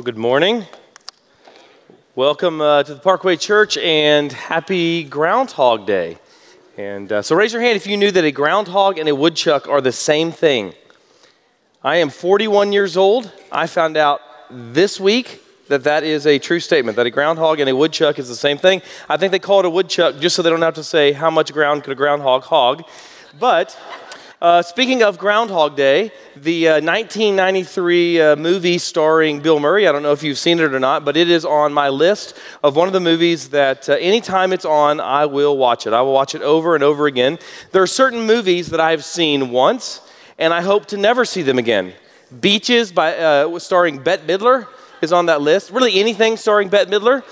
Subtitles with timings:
[0.00, 0.64] Well, good morning.
[2.14, 6.16] Welcome uh, to the Parkway Church and happy Groundhog Day.
[6.78, 9.68] And uh, so raise your hand if you knew that a groundhog and a woodchuck
[9.68, 10.72] are the same thing.
[11.84, 13.30] I am 41 years old.
[13.52, 17.68] I found out this week that that is a true statement, that a groundhog and
[17.68, 18.80] a woodchuck is the same thing.
[19.06, 21.28] I think they call it a woodchuck just so they don't have to say how
[21.28, 22.84] much ground could a groundhog hog.
[23.38, 23.78] But
[24.40, 30.02] uh, speaking of Groundhog Day, the uh, 1993 uh, movie starring Bill Murray, I don't
[30.02, 32.86] know if you've seen it or not, but it is on my list of one
[32.86, 35.92] of the movies that uh, anytime it's on, I will watch it.
[35.92, 37.38] I will watch it over and over again.
[37.72, 40.00] There are certain movies that I've seen once,
[40.38, 41.92] and I hope to never see them again.
[42.40, 44.66] Beaches, by, uh, starring Bette Midler,
[45.02, 45.70] is on that list.
[45.70, 47.22] Really, anything starring Bette Midler.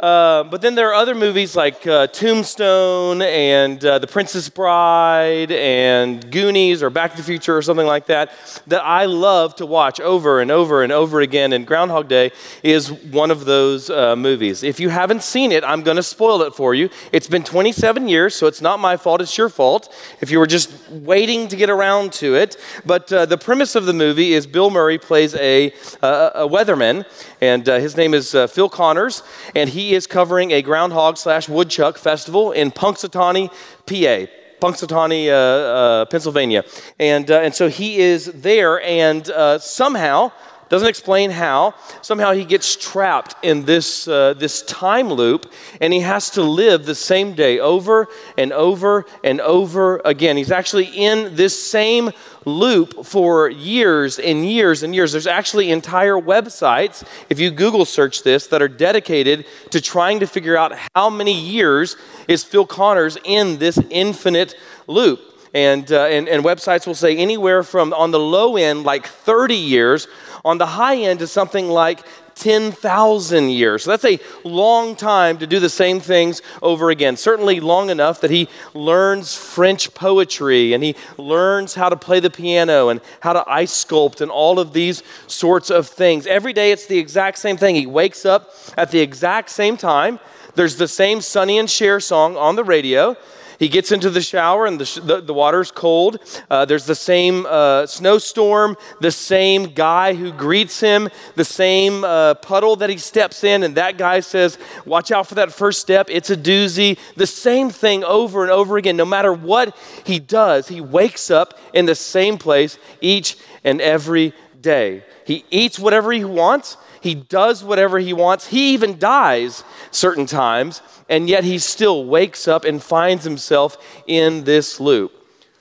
[0.00, 5.50] Uh, but then there are other movies like uh, Tombstone and uh, The Princess Bride
[5.50, 8.30] and Goonies or Back to the Future or something like that
[8.68, 11.52] that I love to watch over and over and over again.
[11.52, 12.30] And Groundhog Day
[12.62, 14.62] is one of those uh, movies.
[14.62, 16.90] If you haven't seen it, I'm going to spoil it for you.
[17.10, 20.46] It's been 27 years, so it's not my fault, it's your fault if you were
[20.46, 22.56] just waiting to get around to it.
[22.86, 27.04] But uh, the premise of the movie is Bill Murray plays a, a weatherman,
[27.40, 29.24] and his name is Phil Connors,
[29.56, 33.48] and he is covering a groundhog slash woodchuck festival in Punxsutawney,
[33.86, 34.30] PA.
[34.60, 36.64] Punxsutawney, uh, uh, Pennsylvania.
[36.98, 40.32] And, uh, and so he is there, and uh, somehow,
[40.68, 46.00] doesn't explain how, somehow he gets trapped in this, uh, this time loop, and he
[46.00, 50.36] has to live the same day over and over and over again.
[50.36, 52.10] He's actually in this same
[52.44, 55.12] loop for years and years and years.
[55.12, 60.26] There's actually entire websites, if you Google search this, that are dedicated to trying to
[60.26, 61.96] figure out how many years
[62.26, 64.54] is Phil Connors in this infinite
[64.86, 65.20] loop.
[65.58, 69.56] And, uh, and, and websites will say anywhere from on the low end, like 30
[69.56, 70.06] years,
[70.44, 72.04] on the high end to something like
[72.36, 73.82] 10,000 years.
[73.82, 77.16] So that's a long time to do the same things over again.
[77.16, 82.30] Certainly long enough that he learns French poetry and he learns how to play the
[82.30, 86.28] piano and how to ice sculpt and all of these sorts of things.
[86.28, 87.74] Every day it's the exact same thing.
[87.74, 90.20] He wakes up at the exact same time.
[90.54, 93.16] There's the same Sonny and Cher song on the radio.
[93.58, 96.18] He gets into the shower and the, sh- the, the, water's cold.
[96.48, 102.34] Uh, there's the same uh, snowstorm, the same guy who greets him, the same uh,
[102.34, 106.06] puddle that he steps in, and that guy says, Watch out for that first step.
[106.08, 106.98] It's a doozy.
[107.16, 108.96] The same thing over and over again.
[108.96, 114.34] No matter what he does, he wakes up in the same place each and every
[114.60, 115.02] day.
[115.24, 116.76] He eats whatever he wants.
[117.00, 118.48] He does whatever he wants.
[118.48, 124.44] He even dies certain times and yet he still wakes up and finds himself in
[124.44, 125.12] this loop.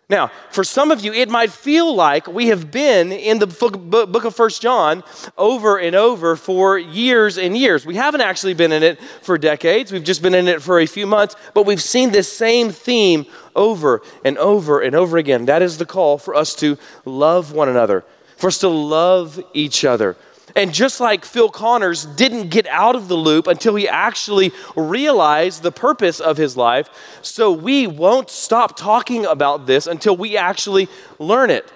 [0.09, 4.23] Now, for some of you, it might feel like we have been in the book
[4.23, 5.03] of First John
[5.37, 7.85] over and over for years and years.
[7.85, 9.91] We haven't actually been in it for decades.
[9.91, 13.25] We've just been in it for a few months, but we've seen this same theme
[13.53, 15.43] over and over and over again.
[15.45, 18.05] That is the call for us to love one another,
[18.37, 20.15] for us to love each other,
[20.55, 25.61] and just like Phil Connors didn't get out of the loop until he actually realized
[25.61, 26.89] the purpose of his life,
[27.21, 30.87] so we won't stop talking about this until we actually
[31.19, 31.71] learn it.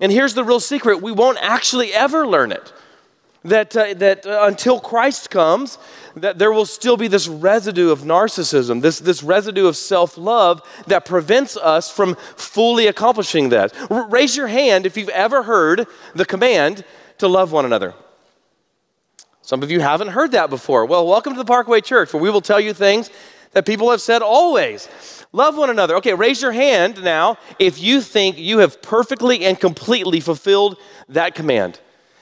[0.00, 2.72] And here's the real secret we won't actually ever learn it.
[3.44, 5.78] That, uh, that uh, until Christ comes,
[6.16, 10.62] that there will still be this residue of narcissism, this, this residue of self love
[10.88, 13.72] that prevents us from fully accomplishing that.
[13.88, 16.84] R- raise your hand if you've ever heard the command
[17.18, 17.94] to love one another.
[19.46, 20.86] Some of you haven't heard that before.
[20.86, 23.10] Well, welcome to the Parkway Church, where we will tell you things
[23.52, 24.88] that people have said always.
[25.30, 25.94] Love one another.
[25.98, 30.76] Okay, raise your hand now if you think you have perfectly and completely fulfilled
[31.10, 31.78] that command.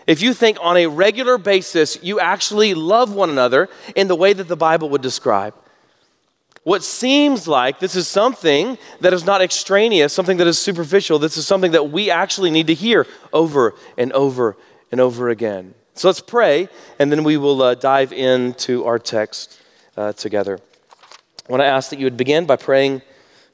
[0.07, 4.35] If you think on a regular basis you actually love one another in the way
[4.35, 5.55] that the Bible would describe.
[6.63, 11.19] What seems like this is something that is not extraneous, something that is superficial.
[11.19, 14.59] This is something that we actually need to hear over and over
[14.93, 15.75] and over again.
[15.97, 16.69] So let's pray,
[16.99, 19.61] and then we will uh, dive into our text
[19.97, 20.59] uh, together.
[21.49, 23.01] I want to ask that you would begin by praying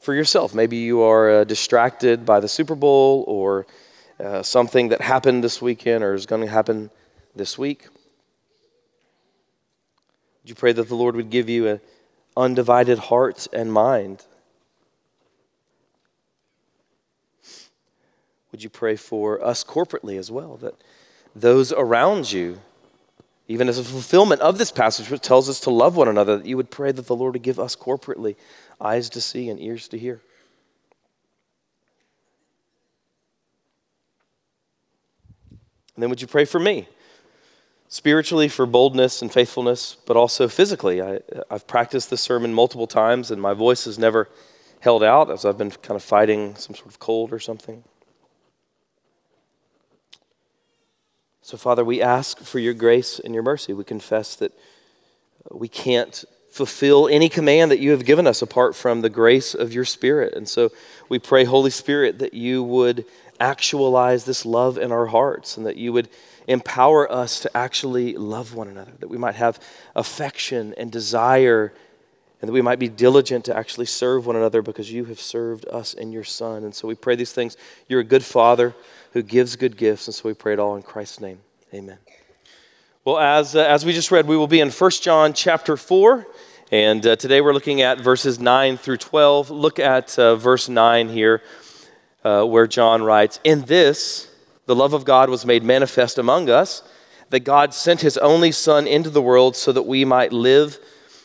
[0.00, 0.54] for yourself.
[0.54, 3.66] Maybe you are uh, distracted by the Super Bowl or
[4.18, 6.88] uh, something that happened this weekend or is going to happen
[7.36, 7.88] this week.
[10.42, 11.80] Would you pray that the Lord would give you an
[12.38, 14.24] undivided heart and mind?
[18.50, 20.74] Would you pray for us corporately as well that
[21.34, 22.60] those around you.
[23.48, 26.46] Even as a fulfillment of this passage, which tells us to love one another, that
[26.46, 28.36] you would pray that the Lord would give us corporately
[28.80, 30.20] eyes to see and ears to hear.
[35.96, 36.86] And then would you pray for me?
[37.90, 41.02] spiritually for boldness and faithfulness, but also physically.
[41.02, 41.18] I,
[41.50, 44.28] have practiced this sermon multiple times, and my voice has never
[44.78, 47.82] held out as I've been kind of fighting some sort of cold or something.
[51.42, 53.72] So, Father, we ask for your grace and your mercy.
[53.72, 54.52] We confess that
[55.50, 59.72] we can't fulfill any command that you have given us apart from the grace of
[59.72, 60.34] your Spirit.
[60.34, 60.70] And so
[61.08, 63.04] we pray, Holy Spirit, that you would
[63.38, 66.08] actualize this love in our hearts and that you would
[66.46, 69.60] empower us to actually love one another, that we might have
[69.94, 71.72] affection and desire,
[72.40, 75.66] and that we might be diligent to actually serve one another because you have served
[75.68, 76.64] us in your Son.
[76.64, 77.56] And so we pray these things.
[77.88, 78.74] You're a good Father
[79.12, 81.40] who gives good gifts, and so we pray it all in Christ's name.
[81.74, 81.98] Amen.
[83.04, 86.26] Well, as, uh, as we just read, we will be in 1 John chapter 4.
[86.72, 89.50] And uh, today we're looking at verses 9 through 12.
[89.50, 91.42] Look at uh, verse 9 here,
[92.22, 94.30] uh, where John writes In this,
[94.66, 96.84] the love of God was made manifest among us,
[97.30, 100.78] that God sent his only Son into the world so that we might live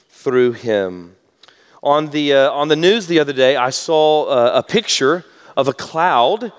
[0.10, 1.16] through him.
[1.84, 5.68] On the, uh, on the news the other day, I saw uh, a picture of
[5.68, 6.52] a cloud,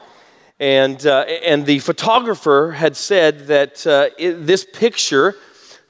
[0.58, 5.34] and, uh, and the photographer had said that uh, it, this picture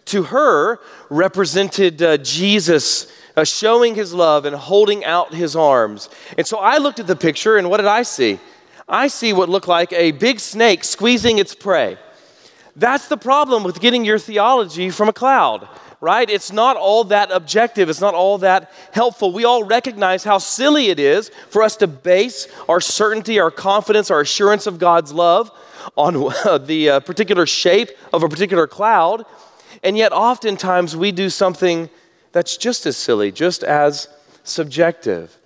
[0.07, 0.79] to her
[1.11, 6.09] represented uh, Jesus uh, showing his love and holding out his arms.
[6.39, 8.41] And so I looked at the picture, and what did I see?
[8.89, 11.99] I see what looked like a big snake squeezing its prey.
[12.77, 15.69] That's the problem with getting your theology from a cloud,
[16.01, 16.29] right?
[16.29, 19.33] It's not all that objective, it's not all that helpful.
[19.33, 24.11] We all recognize how silly it is for us to base our certainty, our confidence,
[24.11, 25.51] our assurance of God's love
[25.97, 26.15] on
[26.67, 29.25] the uh, particular shape of a particular cloud.
[29.83, 31.91] And yet, oftentimes, we do something
[32.33, 34.09] that's just as silly, just as
[34.43, 35.37] subjective.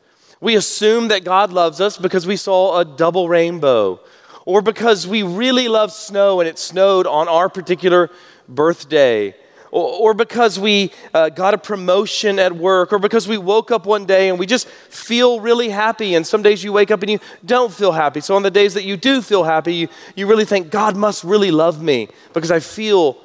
[0.40, 4.00] We assume that God loves us because we saw a double rainbow,
[4.46, 8.10] or because we really love snow and it snowed on our particular
[8.48, 9.34] birthday,
[9.72, 14.04] or, because we uh, got a promotion at work, or because we woke up one
[14.04, 16.14] day and we just feel really happy.
[16.14, 18.20] And some days you wake up and you don't feel happy.
[18.20, 21.24] So on the days that you do feel happy, you, you really think, God must
[21.24, 23.16] really love me because I feel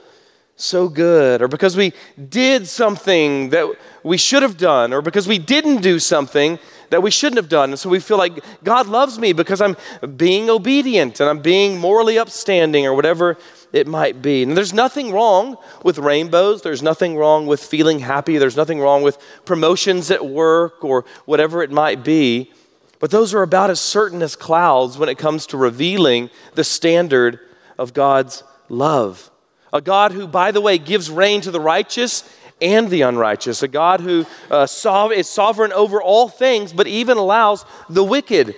[0.57, 1.91] so good, or because we
[2.29, 3.67] did something that
[4.03, 6.57] we should have done, or because we didn't do something
[6.91, 7.71] that we shouldn't have done.
[7.71, 9.75] And so we feel like God loves me because I'm
[10.15, 13.37] being obedient and I'm being morally upstanding, or whatever
[13.75, 14.41] it might be.
[14.41, 19.03] And there's nothing wrong with rainbows, there's nothing wrong with feeling happy, there's nothing wrong
[19.03, 22.53] with promotions at work, or whatever it might be.
[23.01, 27.41] But those are about as certain as clouds when it comes to revealing the standard
[27.77, 29.29] of God's love.
[29.73, 32.23] A God who, by the way, gives rain to the righteous
[32.61, 33.61] and the unrighteous.
[33.61, 34.65] A God who uh,
[35.13, 38.55] is sovereign over all things, but even allows the wicked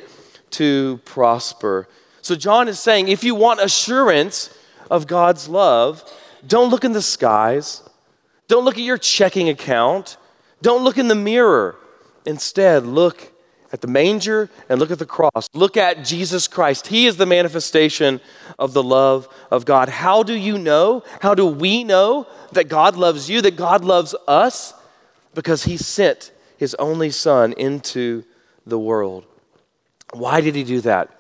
[0.52, 1.88] to prosper.
[2.22, 4.54] So, John is saying if you want assurance
[4.90, 6.04] of God's love,
[6.46, 7.84] don't look in the skies,
[8.48, 10.18] don't look at your checking account,
[10.62, 11.76] don't look in the mirror.
[12.26, 13.34] Instead, look
[13.72, 15.48] at the manger and look at the cross.
[15.54, 16.88] Look at Jesus Christ.
[16.88, 18.22] He is the manifestation
[18.58, 19.90] of the love of God.
[19.90, 21.04] How do you know?
[21.22, 24.74] How do we know that God loves you, that God loves us?
[25.34, 28.24] Because He sent His only Son into
[28.66, 29.26] the world.
[30.14, 31.17] Why did He do that?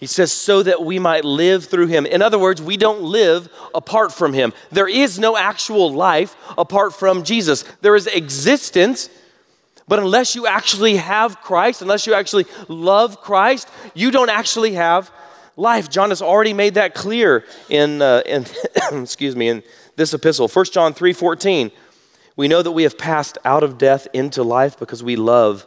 [0.00, 2.06] He says, so that we might live through him.
[2.06, 4.52] In other words, we don't live apart from him.
[4.72, 7.64] There is no actual life apart from Jesus.
[7.82, 9.10] There is existence
[9.90, 15.10] but unless you actually have Christ, unless you actually love Christ, you don't actually have
[15.56, 15.90] life.
[15.90, 18.46] John has already made that clear in, uh, in
[19.02, 19.64] excuse me, in
[19.96, 20.46] this epistle.
[20.46, 21.72] 1 John 3:14.
[22.36, 25.66] We know that we have passed out of death into life because we love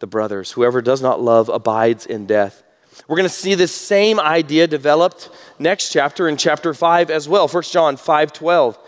[0.00, 0.50] the brothers.
[0.50, 2.64] Whoever does not love abides in death.
[3.08, 7.48] We're going to see this same idea developed next chapter in chapter 5 as well.
[7.48, 8.78] 1 John 5:12.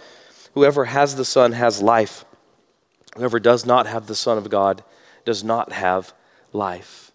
[0.55, 2.25] Whoever has the Son has life.
[3.17, 4.85] Whoever does not have the Son of God
[5.25, 6.13] does not have
[6.53, 7.13] life.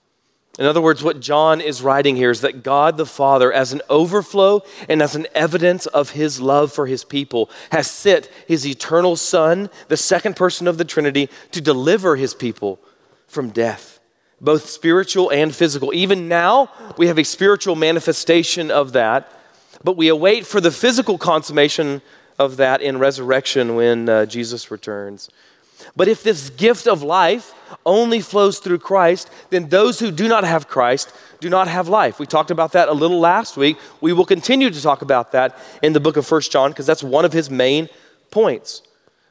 [0.57, 3.81] In other words, what John is writing here is that God the Father, as an
[3.89, 9.15] overflow and as an evidence of his love for his people, has sent his eternal
[9.15, 12.77] Son, the second person of the Trinity, to deliver his people
[13.25, 13.98] from death,
[14.41, 15.93] both spiritual and physical.
[15.93, 19.31] Even now, we have a spiritual manifestation of that,
[19.83, 22.01] but we await for the physical consummation
[22.37, 25.29] of that in resurrection when uh, Jesus returns.
[25.95, 27.53] But if this gift of life
[27.85, 32.19] only flows through Christ, then those who do not have Christ do not have life.
[32.19, 33.77] We talked about that a little last week.
[34.01, 37.03] We will continue to talk about that in the book of First John because that's
[37.03, 37.89] one of his main
[38.31, 38.81] points.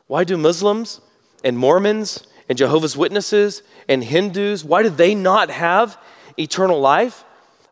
[0.07, 1.01] Why do Muslims
[1.45, 5.99] and Mormons and Jehovah's Witnesses and Hindus, why do they not have
[6.39, 7.25] eternal life?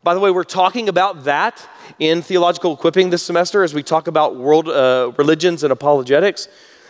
[0.02, 1.68] By the way, we're talking about that
[1.99, 6.49] in theological equipping this semester as we talk about world uh, religions and apologetics.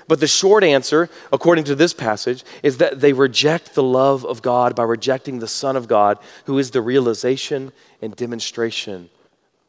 [0.08, 4.42] But the short answer, according to this passage, is that they reject the love of
[4.42, 9.10] God by rejecting the Son of God, who is the realization and demonstration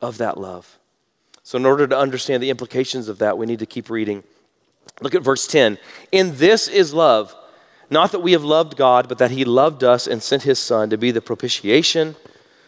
[0.01, 0.77] of that love.
[1.41, 4.24] So, in order to understand the implications of that, we need to keep reading.
[5.01, 5.77] Look at verse 10.
[6.12, 7.33] In this is love,
[7.89, 10.89] not that we have loved God, but that He loved us and sent His Son
[10.89, 12.15] to be the propitiation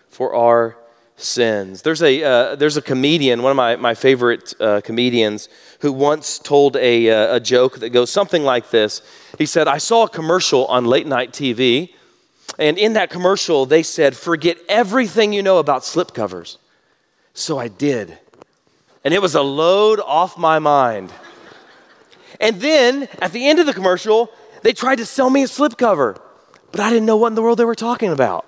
[0.09, 0.77] for our
[1.17, 1.81] sins.
[1.81, 5.49] There's a, uh, there's a comedian, one of my, my favorite uh, comedians,
[5.81, 9.01] who once told a, uh, a joke that goes something like this.
[9.37, 11.93] He said, I saw a commercial on late night TV,
[12.57, 16.57] and in that commercial, they said, Forget everything you know about slipcovers.
[17.33, 18.17] So I did.
[19.03, 21.11] And it was a load off my mind.
[22.39, 26.19] And then at the end of the commercial, they tried to sell me a slipcover,
[26.71, 28.45] but I didn't know what in the world they were talking about.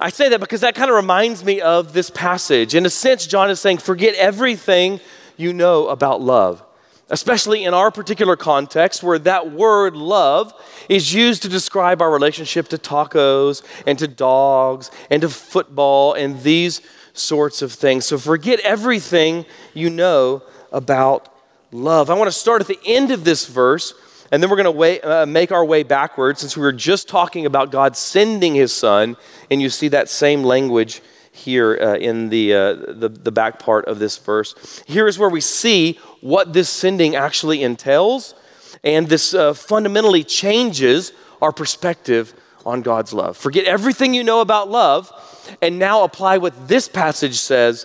[0.00, 2.74] I say that because that kind of reminds me of this passage.
[2.74, 5.00] In a sense, John is saying, forget everything
[5.36, 6.62] you know about love,
[7.08, 10.52] especially in our particular context where that word love
[10.88, 16.42] is used to describe our relationship to tacos and to dogs and to football and
[16.42, 16.80] these
[17.12, 18.04] sorts of things.
[18.04, 21.32] So forget everything you know about
[21.70, 22.10] love.
[22.10, 23.94] I want to start at the end of this verse
[24.32, 27.44] and then we're going to uh, make our way backwards since we were just talking
[27.44, 29.18] about God sending his son.
[29.50, 33.84] And you see that same language here uh, in the, uh, the, the back part
[33.84, 34.82] of this verse.
[34.86, 38.34] Here is where we see what this sending actually entails.
[38.82, 41.12] And this uh, fundamentally changes
[41.42, 42.32] our perspective
[42.64, 43.36] on God's love.
[43.36, 45.12] Forget everything you know about love
[45.60, 47.84] and now apply what this passage says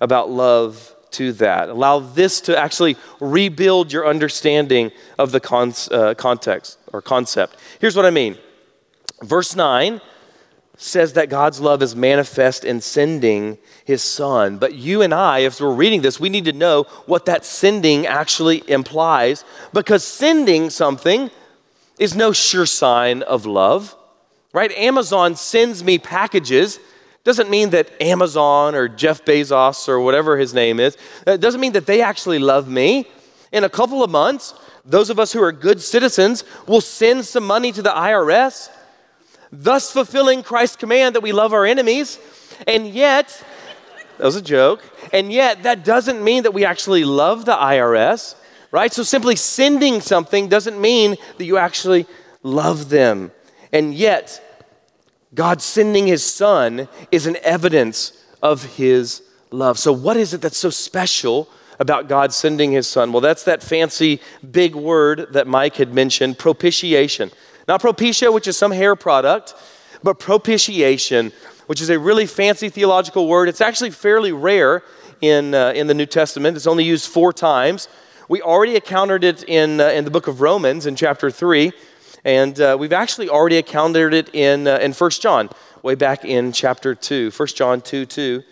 [0.00, 1.68] about love to that.
[1.68, 7.56] Allow this to actually rebuild your understanding of the con- uh, context or concept.
[7.80, 8.36] Here's what I mean.
[9.22, 10.00] Verse 9
[10.76, 14.58] says that God's love is manifest in sending his son.
[14.58, 18.06] But you and I, if we're reading this, we need to know what that sending
[18.06, 21.30] actually implies because sending something
[21.98, 23.96] is no sure sign of love,
[24.52, 24.70] right?
[24.72, 26.78] Amazon sends me packages
[27.24, 30.96] doesn't mean that Amazon or Jeff Bezos or whatever his name is,
[31.26, 33.06] it doesn't mean that they actually love me.
[33.52, 37.44] In a couple of months, those of us who are good citizens will send some
[37.44, 38.70] money to the IRS,
[39.52, 42.18] thus fulfilling Christ's command that we love our enemies.
[42.66, 43.42] And yet,
[44.16, 44.82] that was a joke.
[45.12, 48.34] And yet, that doesn't mean that we actually love the IRS,
[48.70, 48.92] right?
[48.92, 52.06] So simply sending something doesn't mean that you actually
[52.42, 53.30] love them.
[53.72, 54.42] And yet,
[55.34, 59.78] God sending his son is an evidence of his love.
[59.78, 63.12] So, what is it that's so special about God sending his son?
[63.12, 64.20] Well, that's that fancy
[64.50, 67.30] big word that Mike had mentioned propitiation.
[67.66, 69.54] Not Propecia, which is some hair product,
[70.02, 71.32] but propitiation,
[71.66, 73.48] which is a really fancy theological word.
[73.48, 74.82] It's actually fairly rare
[75.20, 77.88] in, uh, in the New Testament, it's only used four times.
[78.28, 81.72] We already encountered it in, uh, in the book of Romans in chapter 3.
[82.24, 85.50] And uh, we've actually already encountered it in, uh, in 1 John,
[85.82, 87.30] way back in chapter 2.
[87.30, 88.42] 1 John 2 2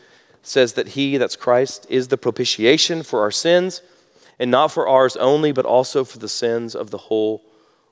[0.43, 3.83] says that He, that's Christ, is the propitiation for our sins,
[4.39, 7.43] and not for ours only, but also for the sins of the whole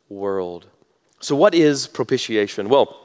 [0.09, 0.67] world.
[1.21, 2.69] So, what is propitiation?
[2.69, 3.01] Well,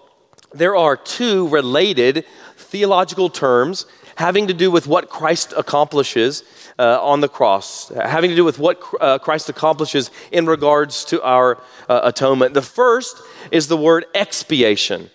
[0.53, 2.25] there are two related
[2.57, 3.85] theological terms
[4.19, 6.43] having to do with what Christ accomplishes
[6.77, 11.23] uh, on the cross, having to do with what uh, Christ accomplishes in regards to
[11.23, 11.57] our
[11.87, 12.53] uh, atonement.
[12.53, 15.09] The first is the word expiation.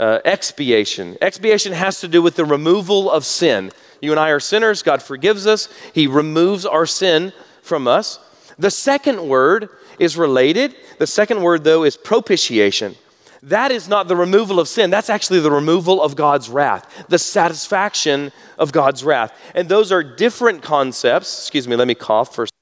[0.00, 1.16] Uh, expiation.
[1.20, 3.70] Expiation has to do with the removal of sin.
[4.00, 4.82] You and I are sinners.
[4.82, 8.18] God forgives us, He removes our sin from us.
[8.58, 9.68] The second word
[10.00, 10.74] is related.
[10.98, 12.96] The second word, though, is propitiation.
[13.42, 14.90] That is not the removal of sin.
[14.90, 19.32] That's actually the removal of God's wrath, the satisfaction of God's wrath.
[19.54, 21.40] And those are different concepts.
[21.40, 22.52] Excuse me, let me cough first.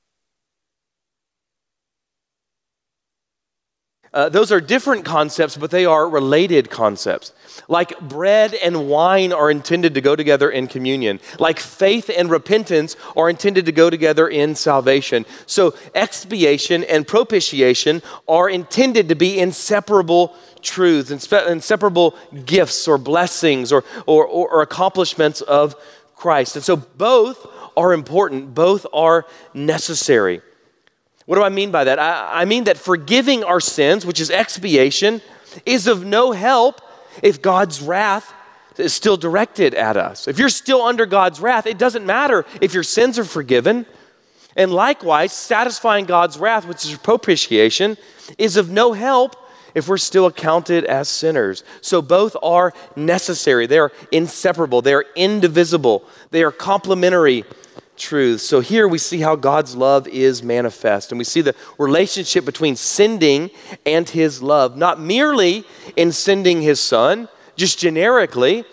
[4.13, 7.33] Uh, those are different concepts, but they are related concepts.
[7.69, 12.97] Like bread and wine are intended to go together in communion, like faith and repentance
[13.17, 15.27] are intended to go together in salvation.
[15.47, 23.85] So, expiation and propitiation are intended to be inseparable truths, inseparable gifts or blessings or,
[24.07, 25.75] or, or accomplishments of
[26.17, 26.57] Christ.
[26.57, 27.47] And so, both
[27.77, 29.25] are important, both are
[29.55, 30.43] necessary.
[31.27, 31.99] What do I mean by that?
[31.99, 35.21] I, I mean that forgiving our sins, which is expiation,
[35.67, 36.81] is of no help
[37.23, 38.33] if God's wrath
[38.79, 40.29] is still directed at us.
[40.29, 43.87] If you're still under God's wrath, it doesn't matter if your sins are forgiven.
[44.57, 47.97] And likewise, satisfying God's wrath, which is propitiation,
[48.39, 49.37] is of no help
[49.79, 51.65] if we're still accounted as sinners.
[51.81, 53.67] So both are necessary.
[53.67, 54.83] They are inseparable.
[54.83, 56.05] They are indivisible.
[56.31, 57.45] They are complementary
[57.97, 58.45] truths.
[58.45, 61.11] So here we see how God's love is manifest.
[61.11, 63.51] And we see the relationship between sending
[63.87, 65.65] and his love, not merely
[65.97, 68.65] in sending his son, just generically,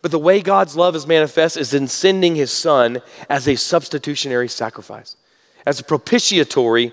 [0.00, 4.48] but the way God's love is manifest is in sending his son as a substitutionary
[4.48, 5.16] sacrifice,
[5.66, 6.92] as a propitiatory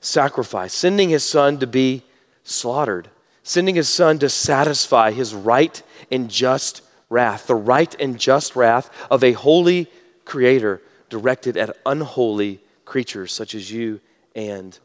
[0.00, 2.02] sacrifice, sending his son to be
[2.46, 3.08] slaughtered,
[3.42, 8.90] sending his son to satisfy his right and just wrath, the right and just wrath
[9.10, 9.90] of a holy
[10.24, 14.00] creator directed at unholy creatures such as you
[14.34, 14.78] and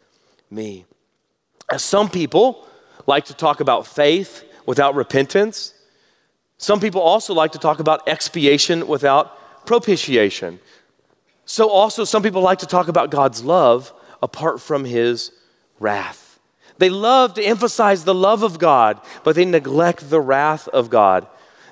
[0.49, 0.85] me.
[1.71, 2.67] As some people
[3.07, 5.73] like to talk about faith without repentance,
[6.57, 10.59] some people also like to talk about expiation without propitiation.
[11.45, 13.91] So, also, some people like to talk about God's love
[14.21, 15.31] apart from his
[15.79, 16.20] wrath.
[16.81, 21.27] They love to emphasize the love of God, but they neglect the wrath of God.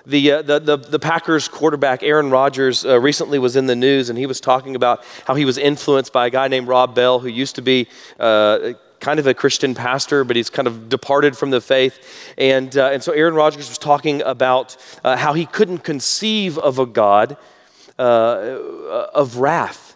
[0.06, 4.12] The, uh, the, the, the, Packers quarterback, Aaron Rodgers, uh, recently was in the news
[4.12, 7.18] and he was talking about how he was influenced by a guy named Rob Bell,
[7.18, 7.88] who used to be
[8.20, 12.34] uh, kind of a Christian pastor, but he's kind of departed from the faith.
[12.38, 16.78] And, uh, and so Aaron Rodgers was talking about uh, how he couldn't conceive of
[16.78, 17.36] a God
[17.98, 18.60] uh,
[19.16, 19.89] of wrath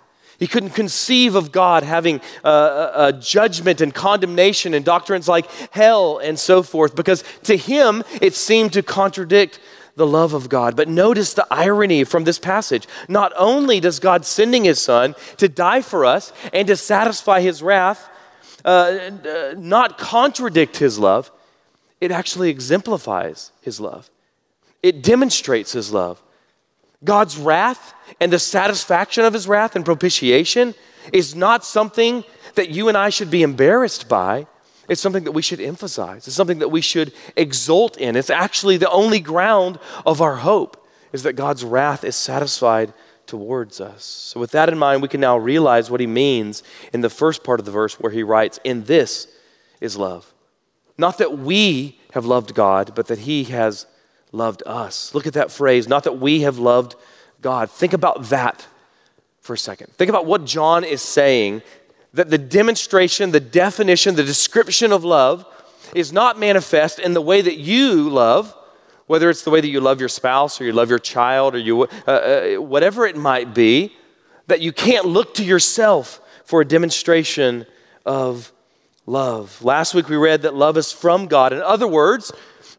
[0.43, 6.17] he couldn't conceive of God having uh, a judgment and condemnation and doctrines like hell
[6.17, 9.61] and so forth, because to him it seemed to contradict
[9.95, 10.75] the love of God.
[10.75, 12.89] But notice the irony from this passage.
[13.07, 17.63] Not only does God sending his son to die for us and to satisfy his
[17.63, 18.09] wrath,
[18.65, 18.67] uh,
[19.25, 21.31] uh not contradict his love,
[22.01, 24.09] it actually exemplifies his love.
[24.81, 26.21] It demonstrates his love.
[27.03, 30.75] God's wrath and the satisfaction of his wrath and propitiation
[31.11, 32.23] is not something
[32.55, 34.47] that you and I should be embarrassed by.
[34.87, 36.27] It's something that we should emphasize.
[36.27, 38.15] It's something that we should exult in.
[38.15, 42.93] It's actually the only ground of our hope is that God's wrath is satisfied
[43.25, 44.03] towards us.
[44.03, 47.43] So with that in mind, we can now realize what he means in the first
[47.43, 49.27] part of the verse where he writes, "In this
[49.79, 50.33] is love."
[50.97, 53.85] Not that we have loved God, but that he has
[54.33, 55.13] loved us.
[55.15, 56.95] Look at that phrase, not that we have loved
[57.41, 57.69] God.
[57.69, 58.67] Think about that
[59.39, 59.91] for a second.
[59.93, 61.61] Think about what John is saying
[62.13, 65.45] that the demonstration, the definition, the description of love
[65.95, 68.55] is not manifest in the way that you love,
[69.07, 71.59] whether it's the way that you love your spouse or you love your child or
[71.59, 73.93] you, uh, uh, whatever it might be,
[74.47, 77.65] that you can't look to yourself for a demonstration
[78.05, 78.51] of
[79.05, 79.63] love.
[79.63, 81.53] Last week we read that love is from God.
[81.53, 82.31] In other words,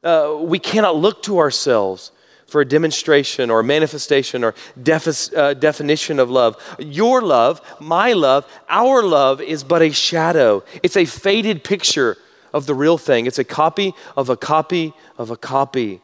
[0.04, 2.12] uh, we cannot look to ourselves
[2.46, 6.56] for a demonstration or manifestation or defi- uh, definition of love.
[6.78, 10.62] Your love, my love, our love is but a shadow.
[10.82, 12.16] It's a faded picture
[12.52, 13.26] of the real thing.
[13.26, 16.00] It's a copy of a copy of a copy.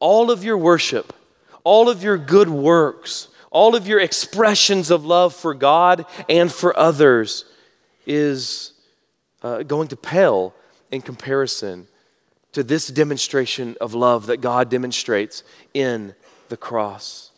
[0.00, 1.12] All of your worship,
[1.62, 6.76] all of your good works, all of your expressions of love for God and for
[6.76, 7.44] others
[8.04, 8.72] is
[9.42, 10.54] uh, going to pale
[10.90, 11.86] in comparison
[12.54, 15.42] to this demonstration of love that God demonstrates
[15.74, 16.14] in
[16.48, 17.30] the cross.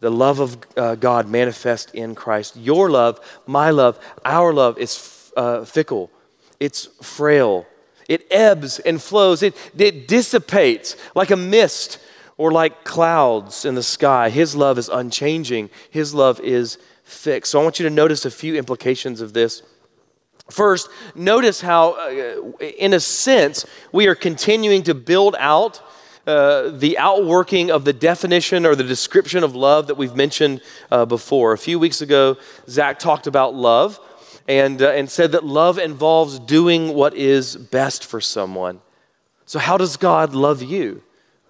[0.00, 2.56] The love of uh, God manifest in Christ.
[2.56, 6.10] Your love, my love, our love is uh, fickle,
[6.58, 7.66] it's frail,
[8.08, 11.98] it ebbs and flows, it, it dissipates like a mist
[12.38, 14.30] or like clouds in the sky.
[14.30, 17.52] His love is unchanging, His love is fixed.
[17.52, 19.62] So I want you to notice a few implications of this
[20.50, 25.80] First, notice how, uh, in a sense, we are continuing to build out
[26.26, 30.60] uh, the outworking of the definition or the description of love that we've mentioned
[30.90, 31.52] uh, before.
[31.52, 32.36] A few weeks ago,
[32.68, 33.98] Zach talked about love
[34.46, 38.80] and, uh, and said that love involves doing what is best for someone.
[39.46, 41.02] So, how does God love you?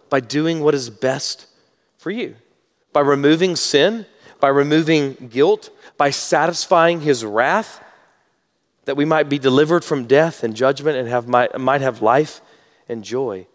[0.08, 1.46] By doing what is best
[1.98, 2.36] for you,
[2.92, 4.06] by removing sin,
[4.40, 7.84] by removing guilt, by satisfying his wrath
[8.90, 12.40] that we might be delivered from death and judgment and have, might, might have life
[12.88, 13.46] and joy.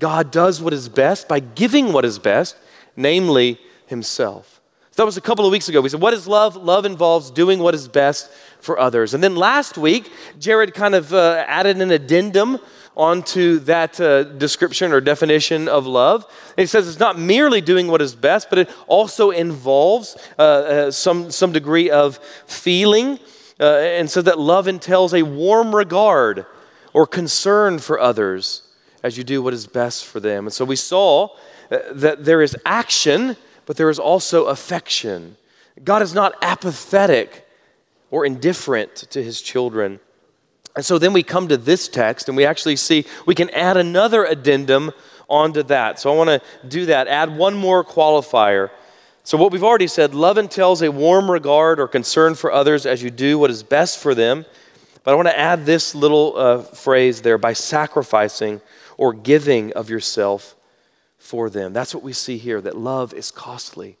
[0.00, 2.56] God does what is best by giving what is best,
[2.96, 4.60] namely Himself.
[4.90, 5.80] So that was a couple of weeks ago.
[5.80, 6.56] We said, What is love?
[6.56, 9.14] Love involves doing what is best for others.
[9.14, 12.58] And then last week, Jared kind of uh, added an addendum
[12.96, 16.24] onto that uh, description or definition of love.
[16.56, 20.42] And he says it's not merely doing what is best, but it also involves uh,
[20.42, 23.20] uh some, some degree of feeling
[23.60, 26.46] uh, and so that love entails a warm regard
[26.92, 28.62] or concern for others
[29.02, 30.46] as you do what is best for them.
[30.46, 31.28] And so we saw
[31.70, 35.36] uh, that there is action, but there is also affection.
[35.84, 37.46] God is not apathetic
[38.10, 40.00] or indifferent to his children.
[40.76, 43.76] And so then we come to this text and we actually see we can add
[43.76, 44.92] another addendum
[45.28, 45.98] onto that.
[45.98, 48.70] So I want to do that, add one more qualifier.
[49.30, 53.00] So, what we've already said love entails a warm regard or concern for others as
[53.00, 54.44] you do what is best for them.
[55.04, 58.60] But I want to add this little uh, phrase there by sacrificing
[58.96, 60.56] or giving of yourself
[61.16, 61.72] for them.
[61.72, 63.98] That's what we see here that love is costly.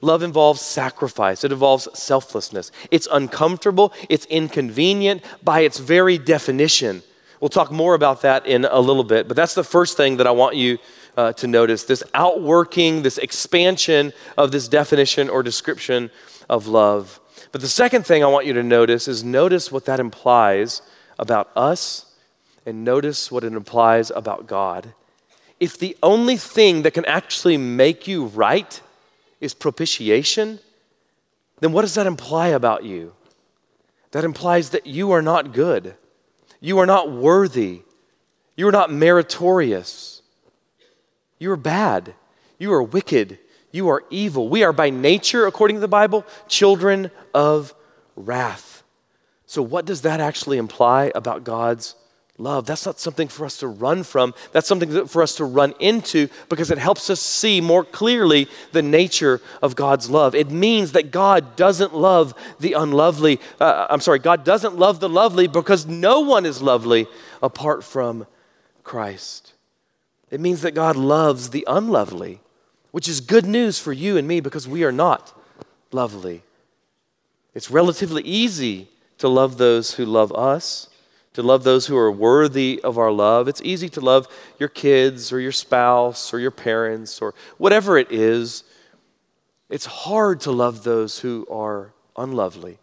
[0.00, 2.72] Love involves sacrifice, it involves selflessness.
[2.90, 7.04] It's uncomfortable, it's inconvenient by its very definition.
[7.40, 10.26] We'll talk more about that in a little bit, but that's the first thing that
[10.26, 10.78] I want you
[11.16, 16.10] uh, to notice this outworking, this expansion of this definition or description
[16.48, 17.20] of love.
[17.52, 20.82] But the second thing I want you to notice is notice what that implies
[21.18, 22.06] about us
[22.66, 24.94] and notice what it implies about God.
[25.60, 28.80] If the only thing that can actually make you right
[29.40, 30.58] is propitiation,
[31.60, 33.12] then what does that imply about you?
[34.10, 35.94] That implies that you are not good.
[36.60, 37.82] You are not worthy.
[38.56, 40.13] You are not meritorious.
[41.44, 42.14] You are bad.
[42.58, 43.38] You are wicked.
[43.70, 44.48] You are evil.
[44.48, 47.74] We are by nature, according to the Bible, children of
[48.16, 48.82] wrath.
[49.44, 51.96] So, what does that actually imply about God's
[52.38, 52.64] love?
[52.64, 54.32] That's not something for us to run from.
[54.52, 58.80] That's something for us to run into because it helps us see more clearly the
[58.80, 60.34] nature of God's love.
[60.34, 63.38] It means that God doesn't love the unlovely.
[63.60, 67.06] Uh, I'm sorry, God doesn't love the lovely because no one is lovely
[67.42, 68.26] apart from
[68.82, 69.53] Christ.
[70.34, 72.40] It means that God loves the unlovely,
[72.90, 75.32] which is good news for you and me because we are not
[75.92, 76.42] lovely.
[77.54, 80.88] It's relatively easy to love those who love us,
[81.34, 83.46] to love those who are worthy of our love.
[83.46, 84.26] It's easy to love
[84.58, 88.64] your kids or your spouse or your parents or whatever it is.
[89.70, 92.78] It's hard to love those who are unlovely.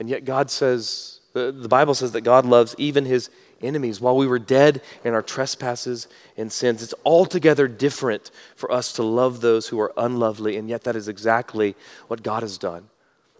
[0.00, 3.30] And yet, God says, the, Bible says that God loves even his
[3.62, 6.82] enemies, while we were dead in our trespasses and sins.
[6.82, 11.08] It's altogether different for us to love those who are unlovely, and yet that is
[11.08, 11.74] exactly
[12.08, 12.88] what God has done.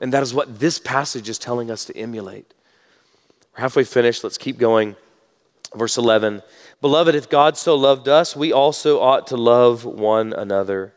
[0.01, 2.53] And that is what this passage is telling us to emulate.
[3.55, 4.25] We're halfway finished.
[4.25, 4.97] Let's keep going.
[5.75, 6.43] Verse 11
[6.81, 10.93] Beloved, if God so loved us, we also ought to love one another.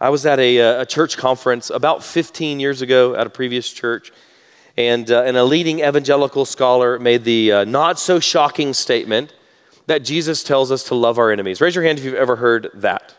[0.00, 3.72] I was at a, uh, a church conference about 15 years ago at a previous
[3.72, 4.12] church
[4.76, 9.32] and, uh, and a leading evangelical scholar made the uh, not so shocking statement
[9.86, 11.60] that Jesus tells us to love our enemies.
[11.60, 13.14] Raise your hand if you've ever heard that.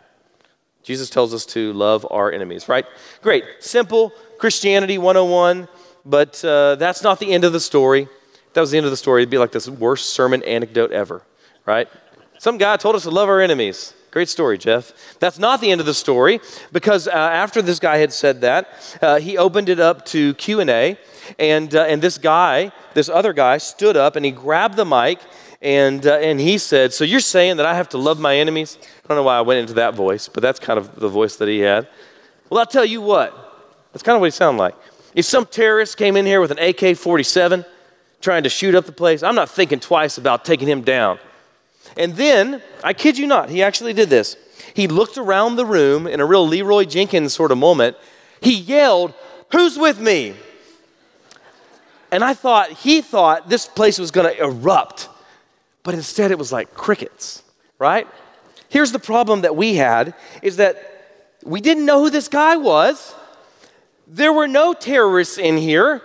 [0.84, 2.86] Jesus tells us to love our enemies, right?
[3.22, 3.43] Great.
[3.60, 5.67] Simple Christianity 101,
[6.06, 8.04] but uh, that's not the end of the story.
[8.04, 10.91] If that was the end of the story, it'd be like this worst sermon anecdote
[10.91, 11.24] ever,
[11.65, 11.89] right?
[12.38, 13.93] Some guy told us to love our enemies.
[14.12, 14.93] Great story, Jeff.
[15.20, 16.39] That's not the end of the story
[16.72, 20.98] because uh, after this guy had said that, uh, he opened it up to Q&A
[21.39, 25.19] and, uh, and this guy, this other guy, stood up and he grabbed the mic
[25.61, 28.77] and, uh, and he said, So you're saying that I have to love my enemies?
[28.81, 31.37] I don't know why I went into that voice, but that's kind of the voice
[31.37, 31.87] that he had.
[32.49, 33.33] Well, I'll tell you what,
[33.91, 34.75] that's kind of what he sounded like.
[35.15, 37.65] If some terrorist came in here with an AK 47
[38.21, 41.19] trying to shoot up the place, I'm not thinking twice about taking him down.
[41.97, 44.35] And then, I kid you not, he actually did this.
[44.73, 47.97] He looked around the room in a real Leroy Jenkins sort of moment.
[48.41, 49.13] He yelled,
[49.51, 50.35] Who's with me?
[52.12, 55.10] And I thought, he thought this place was going to erupt,
[55.84, 57.43] but instead it was like crickets,
[57.80, 58.08] right?
[58.70, 60.78] Here's the problem that we had is that
[61.43, 63.15] we didn't know who this guy was.
[64.08, 66.02] There were no terrorists in here.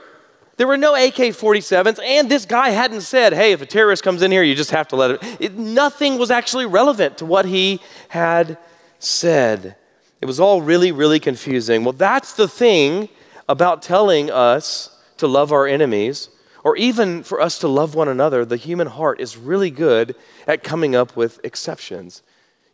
[0.57, 4.23] There were no AK 47s, and this guy hadn't said, hey, if a terrorist comes
[4.23, 5.37] in here, you just have to let it.
[5.41, 5.59] it.
[5.59, 8.59] Nothing was actually relevant to what he had
[8.99, 9.77] said.
[10.21, 11.85] It was all really, really confusing.
[11.85, 13.09] Well, that's the thing
[13.49, 14.92] about telling us
[15.23, 16.29] to love our enemies,
[16.65, 20.17] or even for us to love one another, the human heart is really good
[20.49, 22.23] at coming up with exceptions.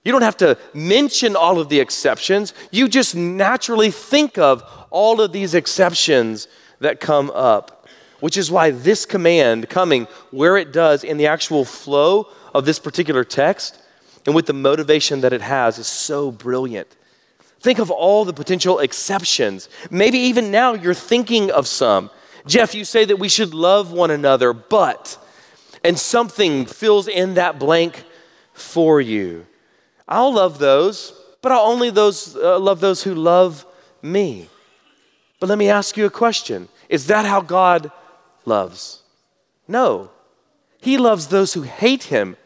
[0.02, 5.20] You don't have to mention all of the exceptions, you just naturally think of all
[5.20, 6.48] of these exceptions
[6.80, 7.86] that come up,
[8.20, 12.78] which is why this command coming where it does in the actual flow of this
[12.78, 13.78] particular text
[14.24, 16.88] and with the motivation that it has is so brilliant.
[17.60, 19.68] Think of all the potential exceptions.
[19.90, 22.10] Maybe even now you're thinking of some.
[22.46, 25.18] Jeff, you say that we should love one another, but,
[25.84, 28.04] and something fills in that blank
[28.52, 29.46] for you.
[30.06, 33.66] I'll love those, but I'll only those, uh, love those who love
[34.02, 34.48] me.
[35.40, 37.90] But let me ask you a question Is that how God
[38.44, 39.02] loves?
[39.66, 40.10] No.
[40.80, 42.36] He loves those who hate him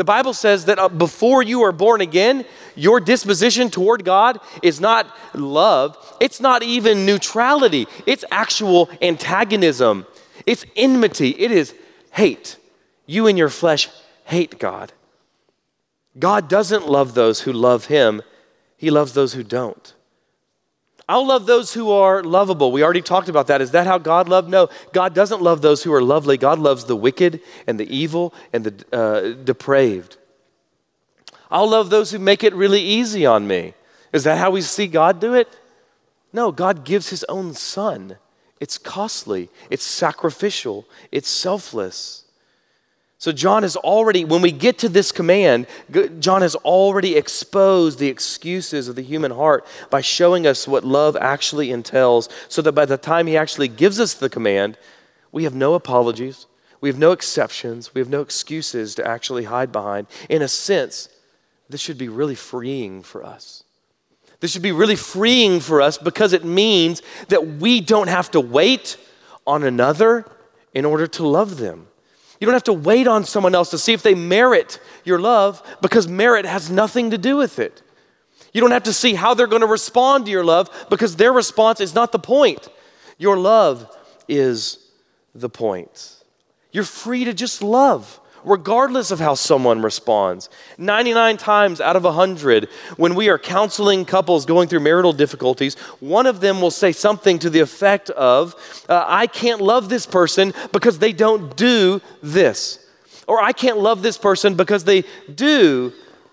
[0.00, 4.80] the Bible says that uh, before you are born again, your disposition toward God is
[4.80, 10.06] not love, it's not even neutrality, it's actual antagonism,
[10.46, 11.74] it's enmity, it is
[12.12, 12.56] hate.
[13.04, 13.90] You in your flesh
[14.24, 14.94] hate God.
[16.18, 18.22] God doesn't love those who love Him,
[18.78, 19.92] He loves those who don't.
[21.10, 22.70] I'll love those who are lovable.
[22.70, 23.60] We already talked about that.
[23.60, 24.48] Is that how God loved?
[24.48, 26.36] No, God doesn't love those who are lovely.
[26.36, 30.18] God loves the wicked and the evil and the uh, depraved.
[31.50, 33.74] I'll love those who make it really easy on me.
[34.12, 35.48] Is that how we see God do it?
[36.32, 38.16] No, God gives His own Son.
[38.60, 42.22] It's costly, it's sacrificial, it's selfless.
[43.20, 45.66] So, John has already, when we get to this command,
[46.20, 51.18] John has already exposed the excuses of the human heart by showing us what love
[51.20, 54.78] actually entails, so that by the time he actually gives us the command,
[55.32, 56.46] we have no apologies,
[56.80, 60.06] we have no exceptions, we have no excuses to actually hide behind.
[60.30, 61.10] In a sense,
[61.68, 63.64] this should be really freeing for us.
[64.40, 68.40] This should be really freeing for us because it means that we don't have to
[68.40, 68.96] wait
[69.46, 70.24] on another
[70.72, 71.88] in order to love them.
[72.40, 75.62] You don't have to wait on someone else to see if they merit your love
[75.82, 77.82] because merit has nothing to do with it.
[78.52, 81.32] You don't have to see how they're going to respond to your love because their
[81.32, 82.68] response is not the point.
[83.18, 83.94] Your love
[84.26, 84.78] is
[85.34, 86.16] the point.
[86.72, 90.48] You're free to just love regardless of how someone responds.
[90.78, 96.26] 99 times out of 100, when we are counseling couples going through marital difficulties, one
[96.26, 98.54] of them will say something to the effect of,
[98.88, 102.78] uh, I can't love this person because they don't do this.
[103.26, 105.92] Or I can't love this person because they do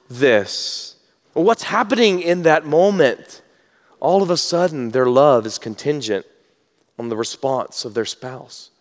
[0.09, 0.95] this.
[1.33, 3.41] What's happening in that moment?
[3.99, 6.25] All of a sudden, their love is contingent
[6.97, 8.71] on the response of their spouse.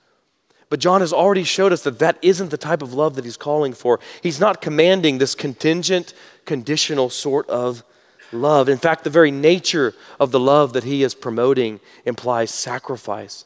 [0.68, 3.36] But John has already showed us that that isn't the type of love that he's
[3.36, 4.00] calling for.
[4.22, 6.12] He's not commanding this contingent,
[6.44, 7.84] conditional sort of
[8.32, 8.68] love.
[8.68, 13.44] In fact, the very nature of the love that he is promoting implies sacrifice.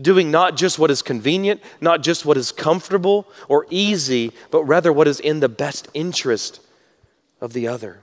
[0.00, 4.92] Doing not just what is convenient, not just what is comfortable or easy, but rather
[4.92, 6.60] what is in the best interest
[7.40, 8.02] of the other.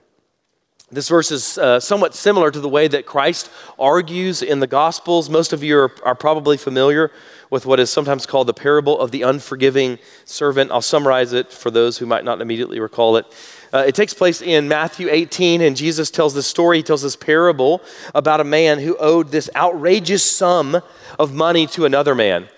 [0.92, 5.30] This verse is uh, somewhat similar to the way that Christ argues in the Gospels.
[5.30, 7.12] Most of you are, are, probably familiar
[7.52, 10.72] with what is sometimes called the parable of the unforgiving servant.
[10.72, 13.28] I'll summarize it for those who might not immediately recall it.
[13.72, 16.78] Uh, it takes place in Matthew 18, and Jesus tells this story.
[16.78, 17.84] He tells this parable
[18.16, 20.82] about a man who owed this outrageous sum
[21.20, 22.50] of money to another man.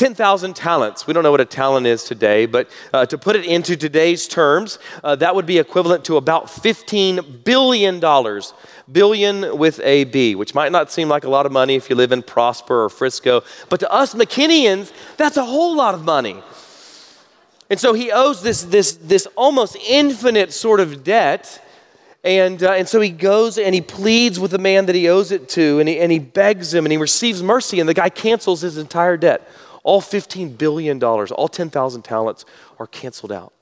[0.00, 1.06] 10,000 talents.
[1.06, 4.26] We don't know what a talent is today, but uh, to put it into today's
[4.26, 8.00] terms, uh, that would be equivalent to about $15 billion.
[8.90, 11.96] Billion with a B, which might not seem like a lot of money if you
[11.96, 16.42] live in Prosper or Frisco, but to us McKinnians, that's a whole lot of money.
[17.68, 21.62] And so he owes this, this, this almost infinite sort of debt.
[22.24, 25.30] And, uh, and so he goes and he pleads with the man that he owes
[25.30, 28.08] it to, and he, and he begs him, and he receives mercy, and the guy
[28.08, 29.46] cancels his entire debt
[29.82, 32.44] all $15 billion, all 10,000 talents
[32.78, 33.52] are canceled out.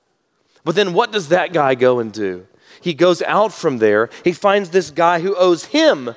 [0.65, 2.47] But then what does that guy go and do?
[2.81, 6.15] He goes out from there, he finds this guy who owes him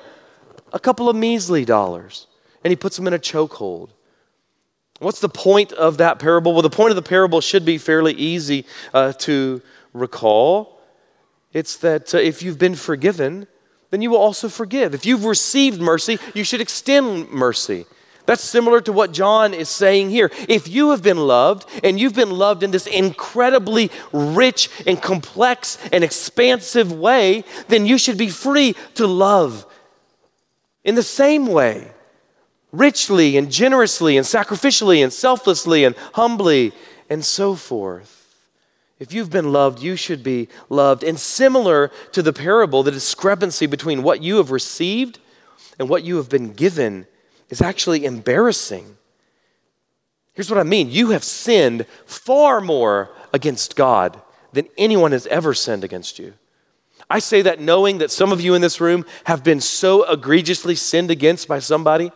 [0.72, 2.26] a couple of measly dollars,
[2.64, 3.90] and he puts him in a chokehold.
[4.98, 6.52] What's the point of that parable?
[6.52, 9.60] Well, the point of the parable should be fairly easy uh, to
[9.92, 10.80] recall.
[11.52, 13.48] It's that uh, if you've been forgiven,
[13.90, 14.94] then you will also forgive.
[14.94, 17.84] If you've received mercy, you should extend mercy.
[18.24, 20.30] That's similar to what John is saying here.
[20.48, 25.76] If you have been loved, and you've been loved in this incredibly rich and complex
[25.92, 29.66] and expansive way, then you should be free to love
[30.84, 31.90] in the same way
[32.72, 36.72] richly and generously and sacrificially and selflessly and humbly
[37.10, 38.18] and so forth.
[38.98, 41.02] If you've been loved, you should be loved.
[41.02, 45.18] And similar to the parable, the discrepancy between what you have received
[45.78, 47.06] and what you have been given
[47.52, 48.96] is actually embarrassing.
[50.32, 54.20] Here's what I mean you have sinned far more against God
[54.54, 56.32] than anyone has ever sinned against you.
[57.10, 60.74] I say that knowing that some of you in this room have been so egregiously
[60.74, 62.10] sinned against by somebody.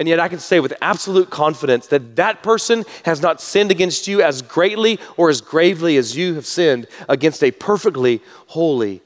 [0.00, 4.08] And yet, I can say with absolute confidence that that person has not sinned against
[4.08, 9.00] you as greatly or as gravely as you have sinned against a perfectly holy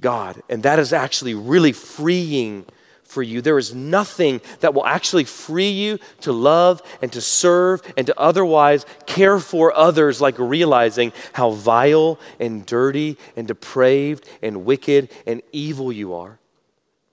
[0.00, 0.42] God.
[0.48, 2.64] And that is actually really freeing
[3.10, 3.40] for you.
[3.40, 8.18] There is nothing that will actually free you to love and to serve and to
[8.18, 15.42] otherwise care for others like realizing how vile and dirty and depraved and wicked and
[15.52, 16.38] evil you are.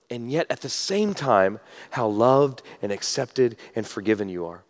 [0.08, 1.58] And yet, at the same time,
[1.90, 4.62] how loved and accepted and forgiven you are.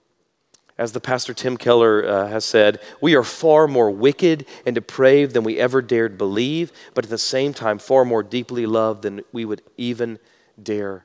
[0.79, 5.35] As the pastor Tim Keller uh, has said, we are far more wicked and depraved
[5.35, 9.23] than we ever dared believe, but at the same time, far more deeply loved than
[9.33, 10.19] we would even
[10.61, 11.05] dare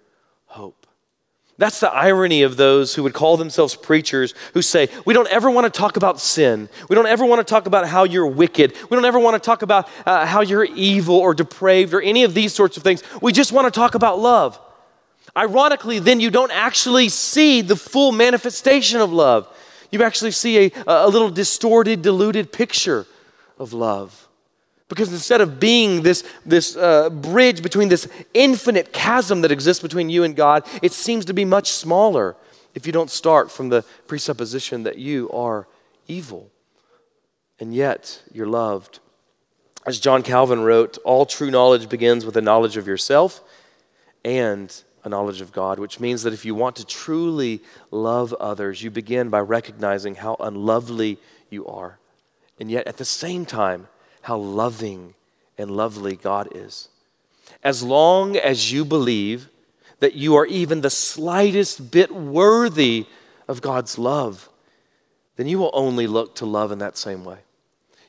[0.54, 0.84] hope.
[1.58, 5.52] That's the irony of those who would call themselves preachers who say, We don't ever
[5.52, 6.68] want to talk about sin.
[6.90, 8.74] We don't ever want to talk about how you're wicked.
[8.90, 12.24] We don't ever want to talk about uh, how you're evil or depraved or any
[12.24, 13.04] of these sorts of things.
[13.22, 14.60] We just want to talk about love.
[15.38, 19.48] Ironically, then you don't actually see the full manifestation of love.
[19.92, 23.06] You actually see a, a little distorted, diluted picture
[23.60, 24.28] of love.
[24.94, 30.08] Because instead of being this, this uh, bridge between this infinite chasm that exists between
[30.08, 32.36] you and God, it seems to be much smaller
[32.76, 35.68] if you don't start from the presupposition that you are
[36.08, 36.52] evil.
[37.60, 39.00] And yet, you're loved.
[39.84, 43.42] As John Calvin wrote, all true knowledge begins with a knowledge of yourself
[44.24, 44.72] and
[45.04, 48.92] a knowledge of God, which means that if you want to truly love others, you
[48.92, 51.18] begin by recognizing how unlovely
[51.50, 51.98] you are.
[52.60, 53.88] And yet, at the same time,
[54.24, 55.14] how loving
[55.58, 56.90] and lovely God is.
[57.64, 59.50] As long as you believe
[60.00, 63.06] that you are even the slightest bit worthy
[63.48, 64.50] of God's love,
[65.36, 67.38] then you will only look to love in that same way.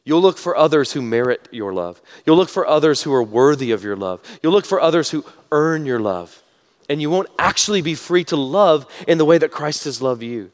[0.04, 2.00] You'll look for others who merit your love.
[2.26, 4.20] You'll look for others who are worthy of your love.
[4.42, 6.42] You'll look for others who earn your love.
[6.88, 10.22] And you won't actually be free to love in the way that Christ has loved
[10.22, 10.52] you.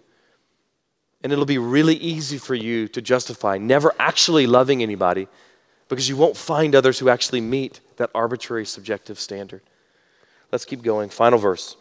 [1.23, 5.27] And it'll be really easy for you to justify never actually loving anybody
[5.91, 9.61] because you won't find others who actually meet that arbitrary subjective standard.
[10.53, 11.11] Let's keep going.
[11.11, 11.77] Final verse.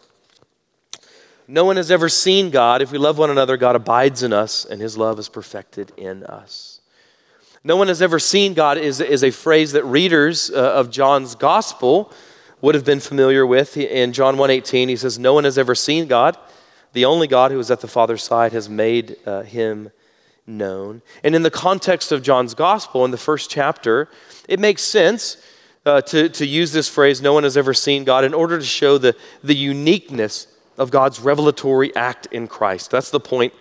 [1.46, 2.82] No one has ever seen God.
[2.82, 6.24] If we love one another, God abides in us, and his love is perfected in
[6.24, 6.80] us.
[7.62, 11.34] No one has ever seen God is, is a phrase that readers uh, of John's
[11.34, 12.12] gospel
[12.60, 13.76] would have been familiar with.
[13.76, 16.36] In John 1.18, he says, No one has ever seen God.
[16.94, 19.90] The only God who is at the Father's side has made uh, him
[20.46, 21.02] known.
[21.22, 24.08] And in the context of John's gospel, in the first chapter,
[24.48, 25.36] it makes sense
[25.86, 28.64] uh, to, to use this phrase, no one has ever seen God, in order to
[28.64, 32.90] show the, the uniqueness of God's revelatory act in Christ.
[32.90, 33.52] That's the point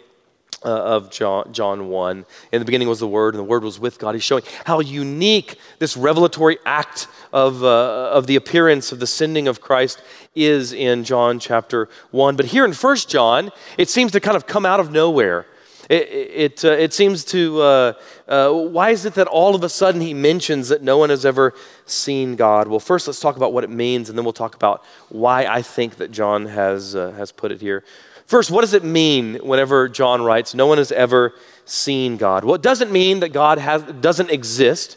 [0.64, 2.26] uh, of John, John 1.
[2.52, 4.16] In the beginning was the Word, and the Word was with God.
[4.16, 9.48] He's showing how unique this revelatory act of, uh, of the appearance of the sending
[9.48, 10.02] of Christ
[10.36, 12.36] is in John chapter 1.
[12.36, 15.46] But here in 1 John, it seems to kind of come out of nowhere.
[15.90, 17.94] It, it, uh, it seems to, uh,
[18.28, 21.26] uh, why is it that all of a sudden he mentions that no one has
[21.26, 21.56] ever
[21.88, 22.68] seen God?
[22.68, 25.64] Well, first let's talk about what it means, and then we'll talk about why I
[25.64, 27.84] think that John has, uh, has put it here.
[28.28, 31.34] First, what does it mean whenever John writes, no one has ever
[31.66, 32.44] seen God?
[32.44, 34.96] Well, it doesn't mean that God has, doesn't exist.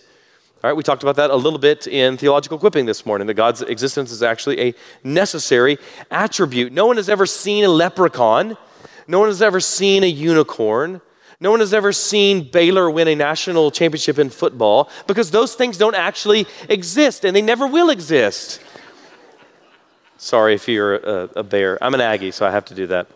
[0.62, 3.34] All right, we talked about that a little bit in theological equipping this morning, that
[3.34, 5.78] God's existence is actually a necessary
[6.10, 6.70] attribute.
[6.70, 8.58] No one has ever seen a leprechaun.
[9.06, 11.00] No one has ever seen a unicorn.
[11.40, 15.76] No one has ever seen Baylor win a national championship in football because those things
[15.76, 18.60] don't actually exist and they never will exist.
[20.18, 21.82] Sorry if you're a, a bear.
[21.82, 23.08] I'm an Aggie, so I have to do that.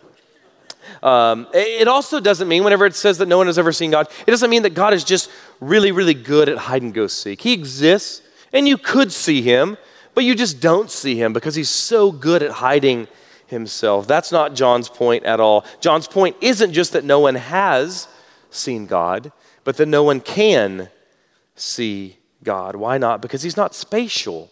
[1.03, 4.09] Um, it also doesn't mean, whenever it says that no one has ever seen God,
[4.27, 7.43] it doesn't mean that God is just really, really good at hide and go seek.
[7.43, 8.23] He exists,
[8.53, 9.77] and you could see him,
[10.15, 13.07] but you just don't see him because he's so good at hiding
[13.47, 14.07] himself.
[14.07, 15.65] That's not John's point at all.
[15.81, 18.09] John's point isn't just that no one has
[18.51, 19.33] seen God,
[19.65, 20.89] but that no one can
[21.55, 22.77] see God.
[22.77, 23.23] Why not?
[23.23, 24.51] Because he's not spatial.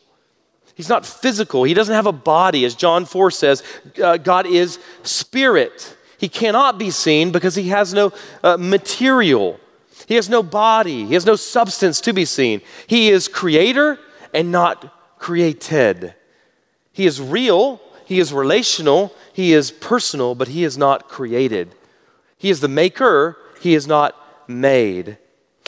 [0.74, 1.64] He's not physical.
[1.64, 2.64] He doesn't have a body.
[2.64, 3.62] As John 4 says,
[4.02, 5.96] uh, God is spirit.
[6.18, 9.60] He cannot be seen because he has no uh, material.
[10.06, 11.06] He has no body.
[11.06, 12.60] He has no substance to be seen.
[12.86, 13.98] He is creator
[14.32, 16.14] and not created.
[16.92, 21.74] He is real he is relational, He is personal, but He is not created.
[22.36, 24.14] He is the maker, He is not
[24.46, 25.18] made.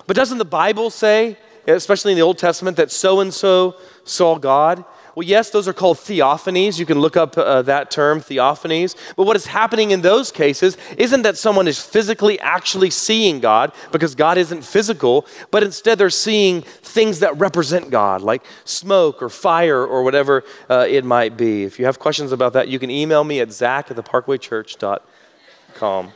[0.07, 4.39] But doesn't the Bible say, especially in the Old Testament, that so and so saw
[4.39, 4.85] God?
[5.17, 6.79] Well, yes, those are called theophanies.
[6.79, 8.95] You can look up uh, that term, theophanies.
[9.17, 13.73] But what is happening in those cases isn't that someone is physically actually seeing God,
[13.93, 19.31] because God isn't physical, but instead they're seeing things that represent God, like smoke or
[19.31, 21.65] fire or whatever uh, it might be.
[21.65, 26.13] If you have questions about that, you can email me at zach at theparkwaychurch.com.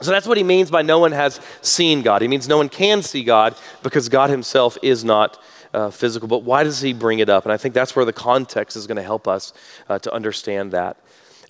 [0.00, 2.22] So that's what he means by no one has seen God.
[2.22, 5.38] He means no one can see God because God himself is not
[5.78, 6.28] uh, physical.
[6.28, 7.44] But why does he bring it up?
[7.44, 9.52] And I think that's where the context is going to help us
[9.88, 10.96] uh, to understand that.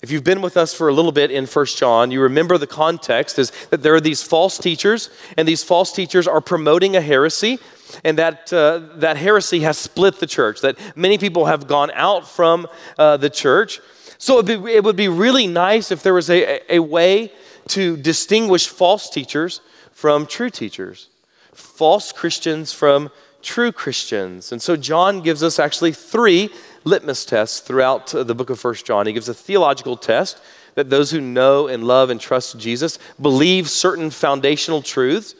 [0.01, 2.67] If you've been with us for a little bit in First John, you remember the
[2.67, 7.01] context is that there are these false teachers, and these false teachers are promoting a
[7.01, 7.59] heresy,
[8.05, 12.25] and that, uh, that heresy has split the church, that many people have gone out
[12.27, 13.81] from uh, the church.
[14.17, 17.33] So be, it would be really nice if there was a, a way
[17.69, 19.59] to distinguish false teachers
[19.91, 21.09] from true teachers,
[21.53, 23.09] false Christians from
[23.41, 24.51] true Christians.
[24.51, 26.49] And so John gives us actually three
[26.83, 29.07] litmus tests throughout uh, the book of First John.
[29.07, 30.41] He gives a theological test
[30.75, 35.35] that those who know and love and trust Jesus believe certain foundational truths.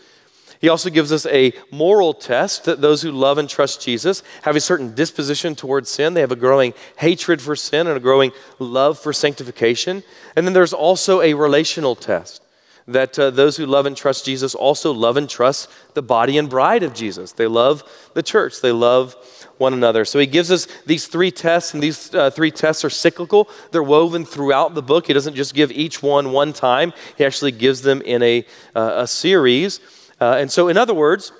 [0.59, 4.57] He also gives us a moral test that those who love and trust Jesus have
[4.57, 6.13] a certain disposition towards sin.
[6.13, 10.03] They have a growing hatred for sin and a growing love for sanctification.
[10.35, 12.41] And then there's also a relational test
[12.89, 16.49] that uh, those who love and trust Jesus also love and trust the body and
[16.49, 17.31] bride of Jesus.
[17.31, 17.83] They love
[18.13, 19.15] the church, they love
[19.57, 20.05] one another.
[20.05, 23.49] So he gives us these three tests, and these uh, three tests are cyclical.
[23.71, 25.07] They're woven throughout the book.
[25.07, 28.93] He doesn't just give each one one time, he actually gives them in a, uh,
[28.97, 29.79] a series.
[30.19, 31.31] Uh, and so, in other words,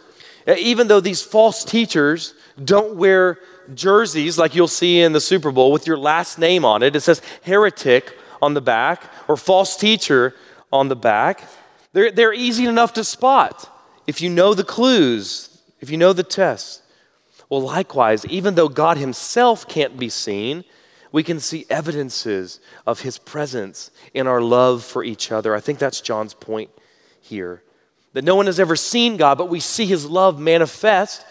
[0.48, 2.34] even though these false teachers
[2.64, 3.40] don't wear
[3.74, 7.02] jerseys like you'll see in the Super Bowl with your last name on it, it
[7.02, 10.34] says heretic on the back or false teacher
[10.72, 11.44] on the back.
[11.94, 13.70] They're, they're easy enough to spot
[14.08, 16.82] if you know the clues, if you know the tests.
[17.50, 20.64] Well, likewise, even though God Himself can't be seen,
[21.12, 25.56] we can see evidences of His presence in our love for each other.
[25.56, 26.70] I think that's John's point
[27.22, 27.64] here.
[28.14, 31.26] That no one has ever seen God, but we see His love manifest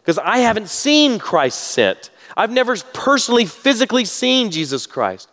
[0.00, 2.10] because I haven't seen Christ sent.
[2.36, 5.28] I've never personally, physically seen Jesus Christ.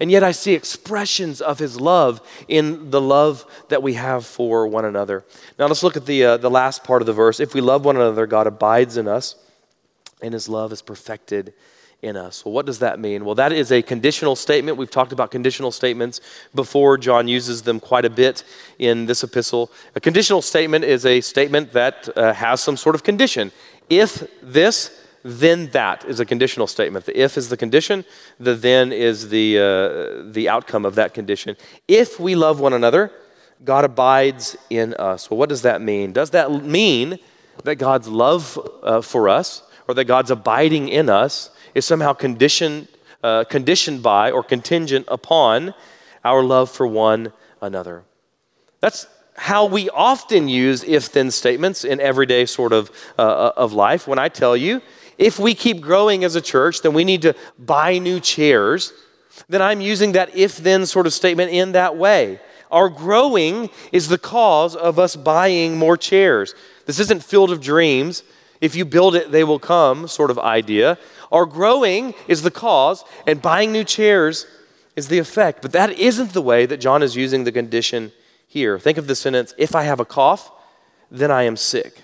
[0.00, 4.66] And yet I see expressions of his love in the love that we have for
[4.66, 5.24] one another.
[5.58, 7.40] Now let's look at the, uh, the last part of the verse.
[7.40, 9.36] If we love one another, God abides in us,
[10.22, 11.54] and his love is perfected
[12.02, 12.44] in us.
[12.44, 13.24] Well, what does that mean?
[13.24, 14.76] Well, that is a conditional statement.
[14.76, 16.20] We've talked about conditional statements
[16.54, 16.98] before.
[16.98, 18.44] John uses them quite a bit
[18.78, 19.70] in this epistle.
[19.94, 23.50] A conditional statement is a statement that uh, has some sort of condition.
[23.88, 24.90] If this,
[25.26, 27.04] then that is a conditional statement.
[27.04, 28.04] The if is the condition,
[28.38, 31.56] the then is the, uh, the outcome of that condition.
[31.88, 33.10] If we love one another,
[33.64, 35.30] God abides in us.
[35.30, 36.12] Well, what does that mean?
[36.12, 37.18] Does that mean
[37.64, 42.86] that God's love uh, for us or that God's abiding in us is somehow conditioned,
[43.24, 45.74] uh, conditioned by or contingent upon
[46.24, 48.04] our love for one another?
[48.80, 49.06] That's
[49.36, 54.06] how we often use if then statements in everyday sort of, uh, of life.
[54.06, 54.80] When I tell you,
[55.18, 58.92] if we keep growing as a church, then we need to buy new chairs.
[59.48, 62.40] Then I'm using that if then sort of statement in that way.
[62.70, 66.54] Our growing is the cause of us buying more chairs.
[66.86, 68.22] This isn't Field of Dreams.
[68.60, 70.98] If you build it, they will come sort of idea.
[71.30, 74.46] Our growing is the cause, and buying new chairs
[74.96, 75.62] is the effect.
[75.62, 78.12] But that isn't the way that John is using the condition
[78.46, 78.78] here.
[78.78, 80.50] Think of the sentence if I have a cough,
[81.10, 82.02] then I am sick.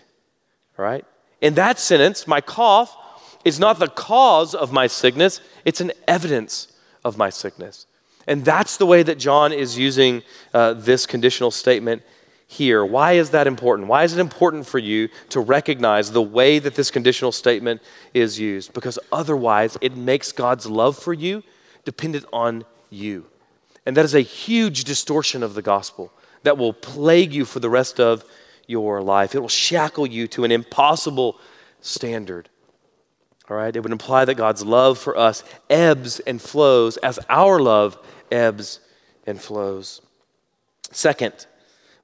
[0.79, 1.05] All right?
[1.41, 2.97] In that sentence, my cough
[3.45, 6.73] is not the cause of my sickness, it's an evidence
[7.05, 7.87] of my sickness.
[8.27, 10.23] And that's the way that John is using
[10.55, 12.03] uh, this conditional statement
[12.47, 12.85] here.
[12.85, 13.89] Why is that important?
[13.89, 17.81] Why is it important for you to recognize the way that this conditional statement
[18.15, 18.75] is used?
[18.75, 21.43] Because otherwise, it makes God's love for you
[21.85, 23.27] dependent on you.
[23.87, 26.13] And that is a huge distortion of the gospel
[26.45, 28.25] that will plague you for the rest of
[28.67, 29.35] your life.
[29.35, 31.39] It will shackle you to an impossible
[31.81, 32.49] standard.
[33.51, 33.75] All right?
[33.75, 37.99] It would imply that God's love for us ebbs and flows as our love
[38.31, 38.81] ebbs
[39.27, 40.01] and flows.
[40.91, 41.47] Second,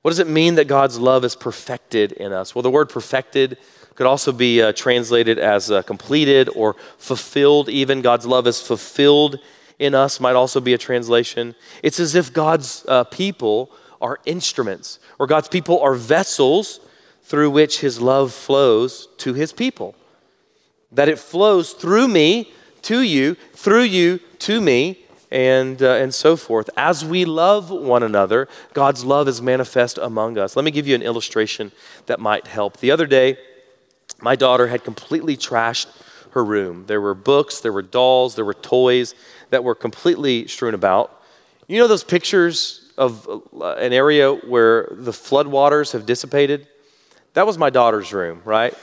[0.02, 2.54] what does it mean that God's love is perfected in us?
[2.54, 3.58] Well, the word perfected
[3.94, 8.00] could also be uh, translated as uh, completed or fulfilled, even.
[8.00, 9.38] God's love is fulfilled
[9.78, 11.54] in us, might also be a translation.
[11.82, 13.70] It's as if God's uh, people
[14.00, 16.78] are instruments, or God's people are vessels
[17.24, 19.94] through which his love flows to his people
[20.92, 26.36] that it flows through me to you, through you to me, and, uh, and so
[26.36, 26.70] forth.
[26.76, 30.56] As we love one another, God's love is manifest among us.
[30.56, 31.72] Let me give you an illustration
[32.06, 32.78] that might help.
[32.78, 33.36] The other day,
[34.20, 35.88] my daughter had completely trashed
[36.30, 36.84] her room.
[36.86, 39.14] There were books, there were dolls, there were toys
[39.50, 41.22] that were completely strewn about.
[41.66, 46.66] You know those pictures of uh, an area where the floodwaters have dissipated?
[47.34, 48.74] That was my daughter's room, right?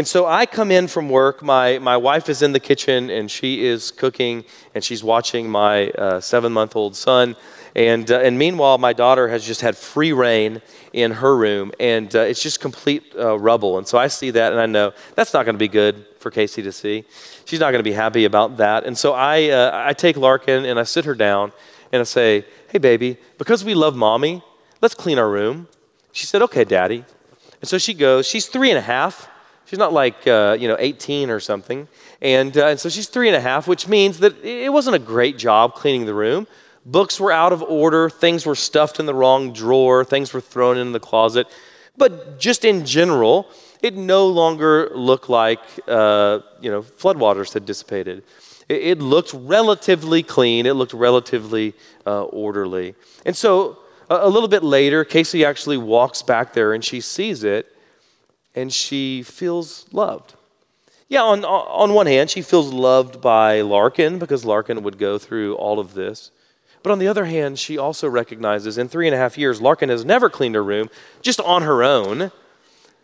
[0.00, 1.42] And so I come in from work.
[1.42, 5.90] My, my wife is in the kitchen and she is cooking and she's watching my
[5.90, 7.36] uh, seven month old son.
[7.76, 10.62] And, uh, and meanwhile, my daughter has just had free rein
[10.94, 13.76] in her room and uh, it's just complete uh, rubble.
[13.76, 16.30] And so I see that and I know that's not going to be good for
[16.30, 17.04] Casey to see.
[17.44, 18.86] She's not going to be happy about that.
[18.86, 21.52] And so I, uh, I take Larkin and I sit her down
[21.92, 24.42] and I say, Hey, baby, because we love mommy,
[24.80, 25.68] let's clean our room.
[26.12, 27.04] She said, Okay, daddy.
[27.60, 29.29] And so she goes, she's three and a half.
[29.70, 31.86] She's not like, uh, you know, 18 or something.
[32.20, 34.98] And, uh, and so she's three and a half, which means that it wasn't a
[34.98, 36.48] great job cleaning the room.
[36.84, 40.76] Books were out of order, things were stuffed in the wrong drawer, things were thrown
[40.76, 41.46] in the closet.
[41.96, 43.48] But just in general,
[43.80, 48.24] it no longer looked like uh, you know floodwaters had dissipated.
[48.68, 50.66] It, it, looked relatively clean.
[50.66, 52.96] It looked relatively uh, orderly.
[53.24, 57.44] And so a, a little bit later, Casey actually walks back there and she sees
[57.44, 57.72] it,
[58.60, 60.34] and she feels loved.
[61.08, 65.56] Yeah, on, on one hand, she feels loved by Larkin because Larkin would go through
[65.56, 66.30] all of this.
[66.82, 69.88] But on the other hand, she also recognizes in three and a half years, Larkin
[69.88, 70.88] has never cleaned her room
[71.20, 72.30] just on her own.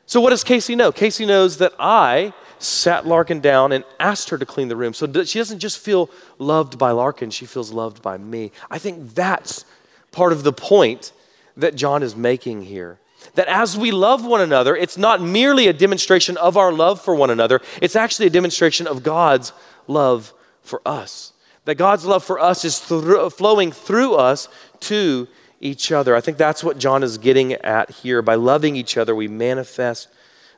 [0.07, 0.92] So, what does Casey know?
[0.92, 4.94] Casey knows that I sat Larkin down and asked her to clean the room.
[4.94, 8.52] So, she doesn't just feel loved by Larkin, she feels loved by me.
[8.70, 9.64] I think that's
[10.12, 11.12] part of the point
[11.57, 12.98] that John is making here.
[13.35, 17.14] That as we love one another, it's not merely a demonstration of our love for
[17.14, 19.53] one another, it's actually a demonstration of God's
[19.87, 21.33] love for us
[21.66, 24.49] that God's love for us is flowing through us
[24.81, 25.29] to
[25.61, 26.16] each other.
[26.16, 28.22] I think that's what John is getting at here.
[28.22, 30.09] By loving each other, we manifest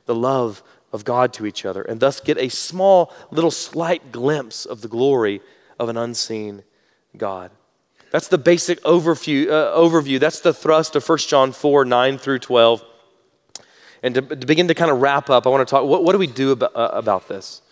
[0.06, 0.62] the love
[0.92, 4.88] of God to each other and thus get a small, little, slight glimpse of the
[4.88, 5.40] glory
[5.78, 6.62] of an unseen
[7.16, 7.50] God.
[8.10, 9.48] That's the basic overview.
[9.48, 10.18] Uh, overview.
[10.18, 12.84] That's the thrust of 1 John 4 9 through 12.
[14.02, 16.12] And to, to begin to kind of wrap up, I want to talk what, what
[16.12, 17.62] do we do about, uh, about this?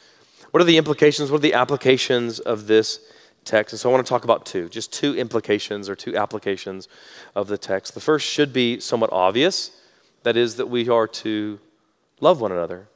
[0.51, 1.31] What are the implications?
[1.31, 3.01] What are the applications of this
[3.47, 3.73] text.
[3.73, 6.89] And so I want to talk about two, just two implications or two applications
[7.35, 7.95] of the text.
[7.95, 9.71] The first should be somewhat obvious
[10.25, 11.61] that is, that we are to
[12.21, 12.89] love one another.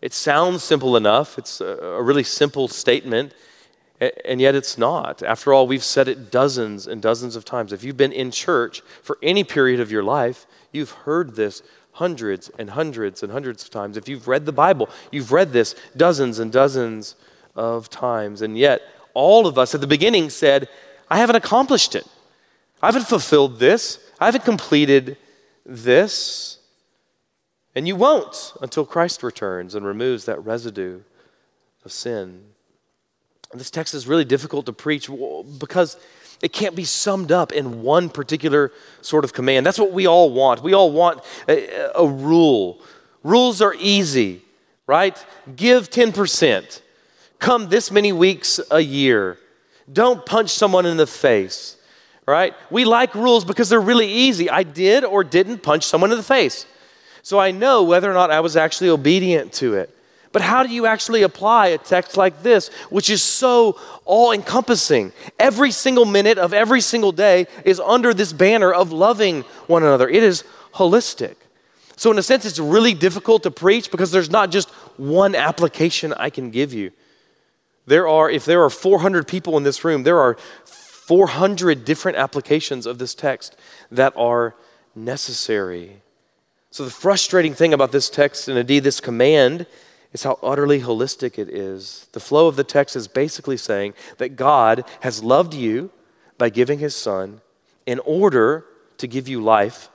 [0.00, 3.32] It sounds simple enough, it's a, a really simple statement.
[4.24, 5.22] And yet it's not.
[5.22, 7.72] After all, we've said it dozens and dozens of times.
[7.72, 12.48] If you've been in church for any period of your life, you've heard this hundreds
[12.58, 13.96] and hundreds and hundreds of times.
[13.96, 17.14] If you've read the Bible, you've read this dozens and dozens
[17.54, 18.42] of times.
[18.42, 18.82] And yet,
[19.14, 20.68] all of us at the beginning said,
[21.08, 22.06] I haven't accomplished it.
[22.82, 23.98] I haven't fulfilled this.
[24.18, 25.16] I haven't completed
[25.64, 26.58] this.
[27.76, 31.02] And you won't until Christ returns and removes that residue
[31.84, 32.51] of sin.
[33.54, 35.08] This text is really difficult to preach
[35.58, 35.96] because
[36.40, 39.64] it can't be summed up in one particular sort of command.
[39.64, 40.62] That's what we all want.
[40.62, 42.80] We all want a, a rule.
[43.22, 44.42] Rules are easy,
[44.86, 45.16] right?
[45.54, 46.80] Give 10%
[47.42, 49.36] come this many weeks a year.
[49.92, 51.76] Don't punch someone in the face,
[52.24, 52.54] right?
[52.70, 54.48] We like rules because they're really easy.
[54.48, 56.64] I did or didn't punch someone in the face.
[57.22, 59.94] So I know whether or not I was actually obedient to it.
[60.32, 65.12] But how do you actually apply a text like this, which is so all encompassing?
[65.38, 70.08] Every single minute of every single day is under this banner of loving one another.
[70.08, 71.36] It is holistic.
[71.96, 76.12] So, in a sense, it's really difficult to preach because there's not just one application
[76.14, 76.90] I can give you.
[77.86, 82.86] There are, if there are 400 people in this room, there are 400 different applications
[82.86, 83.56] of this text
[83.90, 84.54] that are
[84.94, 86.00] necessary.
[86.70, 89.66] So, the frustrating thing about this text, and indeed this command,
[90.12, 92.06] is how utterly holistic it is.
[92.12, 95.90] The flow of the text is basically saying that God has loved you
[96.38, 97.40] by giving his son
[97.86, 98.66] in order
[98.98, 99.88] to give you life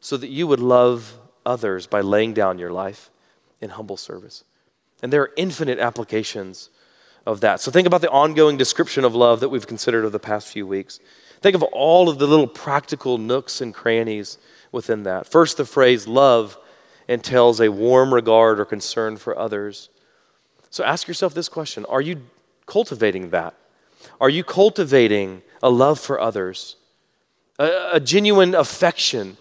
[0.00, 3.10] so that you would love others by laying down your life
[3.60, 4.44] in humble service.
[5.02, 6.70] And there are infinite applications
[7.26, 7.60] of that.
[7.60, 10.66] So think about the ongoing description of love that we've considered over the past few
[10.66, 11.00] weeks.
[11.40, 14.38] Think of all of the little practical nooks and crannies
[14.70, 15.26] within that.
[15.26, 16.56] First, the phrase love
[17.08, 19.88] entails a warm regard or concern for others.
[20.70, 22.22] So ask yourself this question Are you
[22.66, 23.54] cultivating that?
[24.20, 26.76] Are you cultivating a love for others?
[27.58, 29.36] A, a genuine affection,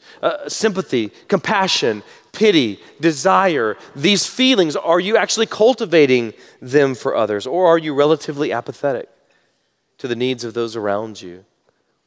[0.48, 7.48] sympathy, compassion, pity, desire, these feelings, are you actually cultivating them for others?
[7.48, 9.10] Or are you relatively apathetic
[9.98, 11.46] to the needs of those around you?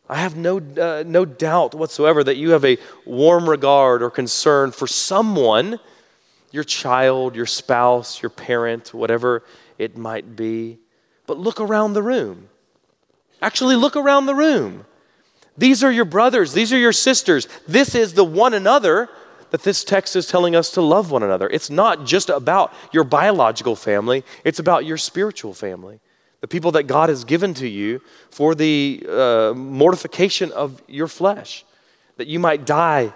[0.09, 4.71] I have no, uh, no doubt whatsoever that you have a warm regard or concern
[4.71, 5.81] for someone,
[6.53, 9.43] your child, your spouse, your parent, whatever
[9.79, 10.79] it might be.
[11.27, 12.49] But look around the room.
[13.41, 14.85] Actually, look around the room.
[15.57, 17.49] These are your brothers, these are your sisters.
[17.67, 19.09] This is the one another
[19.51, 21.49] that this text is telling us to love one another.
[21.49, 26.01] It's not just about your biological family, it's about your spiritual family.
[26.45, 31.65] The people that God has given to you for the uh, mortification of your flesh,
[32.19, 33.15] that you might die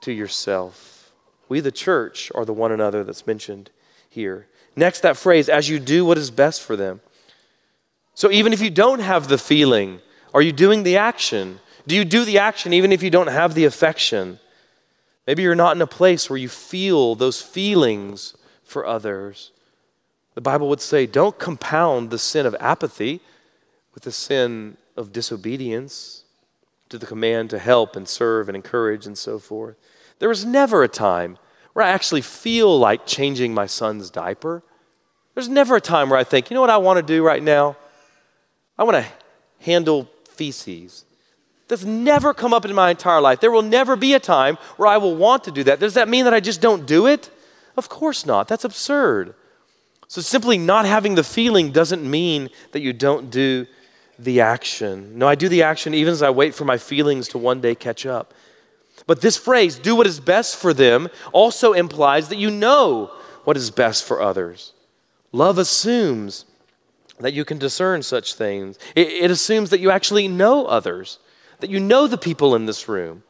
[0.00, 1.12] to yourself.
[1.50, 3.70] We, the church, are the one another that's mentioned
[4.08, 4.46] here.
[4.76, 7.02] Next, that phrase, as you do what is best for them.
[8.14, 10.00] So even if you don't have the feeling,
[10.32, 11.60] are you doing the action?
[11.86, 14.38] Do you do the action even if you don't have the affection?
[15.26, 19.50] Maybe you're not in a place where you feel those feelings for others.
[20.34, 23.20] The Bible would say, don't compound the sin of apathy
[23.94, 26.24] with the sin of disobedience
[26.88, 29.76] to the command to help and serve and encourage and so forth.
[30.18, 31.38] There was never a time
[31.72, 34.62] where I actually feel like changing my son's diaper.
[35.34, 37.42] There's never a time where I think, you know what I want to do right
[37.42, 37.76] now?
[38.78, 39.06] I want to
[39.60, 41.04] handle feces.
[41.68, 43.40] That's never come up in my entire life.
[43.40, 45.80] There will never be a time where I will want to do that.
[45.80, 47.30] Does that mean that I just don't do it?
[47.76, 48.48] Of course not.
[48.48, 49.34] That's absurd.
[50.08, 53.66] So simply not having the feeling doesn't mean that you don't do
[54.18, 55.18] the action.
[55.18, 57.74] No, I do the action even as I wait for my feelings to one day
[57.74, 58.34] catch up.
[59.06, 63.12] But this phrase, do what is best for them, also implies that you know
[63.44, 64.72] what is best for others.
[65.32, 66.44] Love assumes
[67.18, 71.18] that you can discern such things, it, it assumes that you actually know others,
[71.60, 73.22] that you know the people in this room.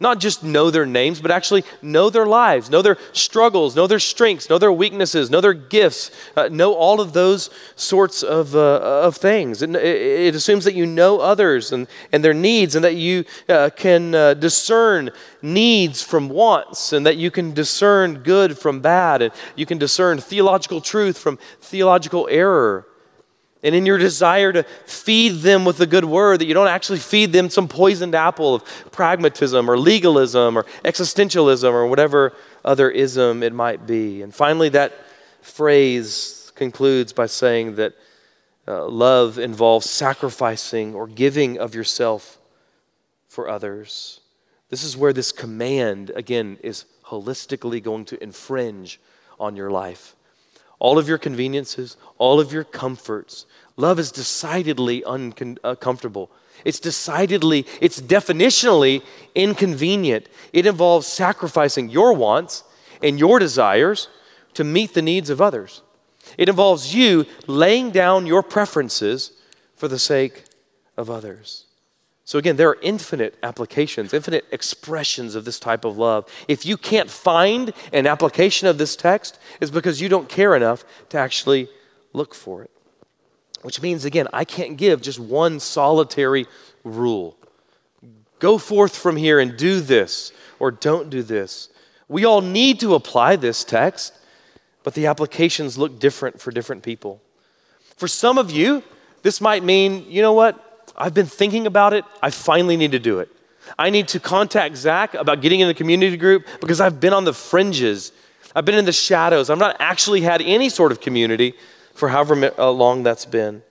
[0.00, 3.98] Not just know their names, but actually know their lives, know their struggles, know their
[3.98, 8.80] strengths, know their weaknesses, know their gifts, uh, know all of those sorts of, uh,
[9.02, 9.60] of things.
[9.60, 13.70] It, it, assumes that you know others and, and their needs, and that you uh,
[13.74, 15.10] can uh, discern
[15.42, 20.18] needs from wants, and that you can discern good from bad, and you can discern
[20.18, 22.86] theological truth from theological error.
[23.62, 27.00] And in your desire to feed them with the good word, that you don't actually
[27.00, 32.34] feed them some poisoned apple of pragmatism or legalism or existentialism or whatever
[32.64, 34.22] other ism it might be.
[34.22, 34.92] And finally, that
[35.42, 37.94] phrase concludes by saying that
[38.68, 42.38] uh, love involves sacrificing or giving of yourself
[43.26, 44.20] for others.
[44.68, 49.00] This is where this command, again, is holistically going to infringe
[49.40, 50.14] on your life
[50.78, 53.46] all of your conveniences, all of your comforts.
[53.76, 56.30] Love is decidedly uncomfortable.
[56.32, 59.02] Uh, it's decidedly, it's definitionally
[59.34, 60.28] inconvenient.
[60.52, 62.64] It involves sacrificing your wants
[63.02, 64.08] and your desires
[64.54, 65.82] to meet the needs of others.
[66.36, 69.32] It involves you laying down your preferences
[69.76, 70.44] for the sake
[70.96, 71.67] of others.
[72.28, 76.30] So, again, there are infinite applications, infinite expressions of this type of love.
[76.46, 80.84] If you can't find an application of this text, it's because you don't care enough
[81.08, 81.70] to actually
[82.12, 82.70] look for it.
[83.62, 86.46] Which means, again, I can't give just one solitary
[86.84, 87.34] rule.
[88.40, 91.70] Go forth from here and do this, or don't do this.
[92.08, 94.12] We all need to apply this text,
[94.82, 97.22] but the applications look different for different people.
[97.96, 98.82] For some of you,
[99.22, 100.67] this might mean, you know what?
[100.98, 102.04] I've been thinking about it.
[102.22, 103.30] I finally need to do it.
[103.78, 107.24] I need to contact Zach about getting in the community group because I've been on
[107.24, 108.12] the fringes.
[108.54, 109.50] I've been in the shadows.
[109.50, 111.54] I've not actually had any sort of community
[111.94, 113.62] for however uh, long that's been.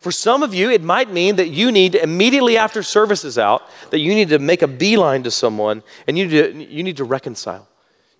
[0.00, 3.62] For some of you, it might mean that you need immediately after service is out,
[3.90, 6.96] that you need to make a beeline to someone and you need to, you need
[6.98, 7.66] to reconcile.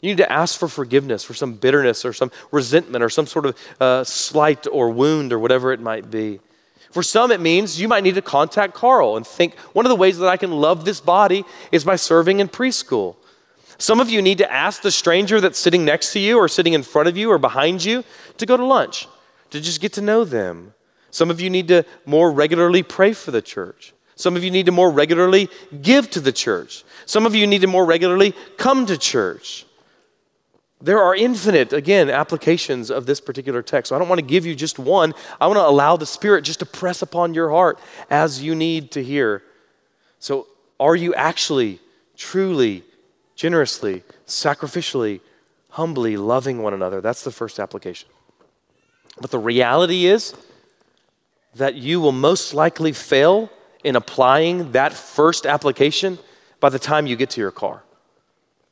[0.00, 3.46] You need to ask for forgiveness for some bitterness or some resentment or some sort
[3.46, 6.40] of uh, slight or wound or whatever it might be.
[6.98, 9.94] For some, it means you might need to contact Carl and think one of the
[9.94, 13.14] ways that I can love this body is by serving in preschool.
[13.78, 16.72] Some of you need to ask the stranger that's sitting next to you or sitting
[16.72, 18.02] in front of you or behind you
[18.38, 19.06] to go to lunch,
[19.50, 20.74] to just get to know them.
[21.12, 23.94] Some of you need to more regularly pray for the church.
[24.16, 25.48] Some of you need to more regularly
[25.80, 26.82] give to the church.
[27.06, 29.66] Some of you need to more regularly come to church.
[30.80, 33.88] There are infinite, again, applications of this particular text.
[33.88, 35.12] So I don't want to give you just one.
[35.40, 38.92] I want to allow the Spirit just to press upon your heart as you need
[38.92, 39.42] to hear.
[40.20, 40.46] So,
[40.78, 41.80] are you actually,
[42.16, 42.84] truly,
[43.34, 45.20] generously, sacrificially,
[45.70, 47.00] humbly loving one another?
[47.00, 48.08] That's the first application.
[49.20, 50.34] But the reality is
[51.56, 53.50] that you will most likely fail
[53.82, 56.18] in applying that first application
[56.60, 57.82] by the time you get to your car.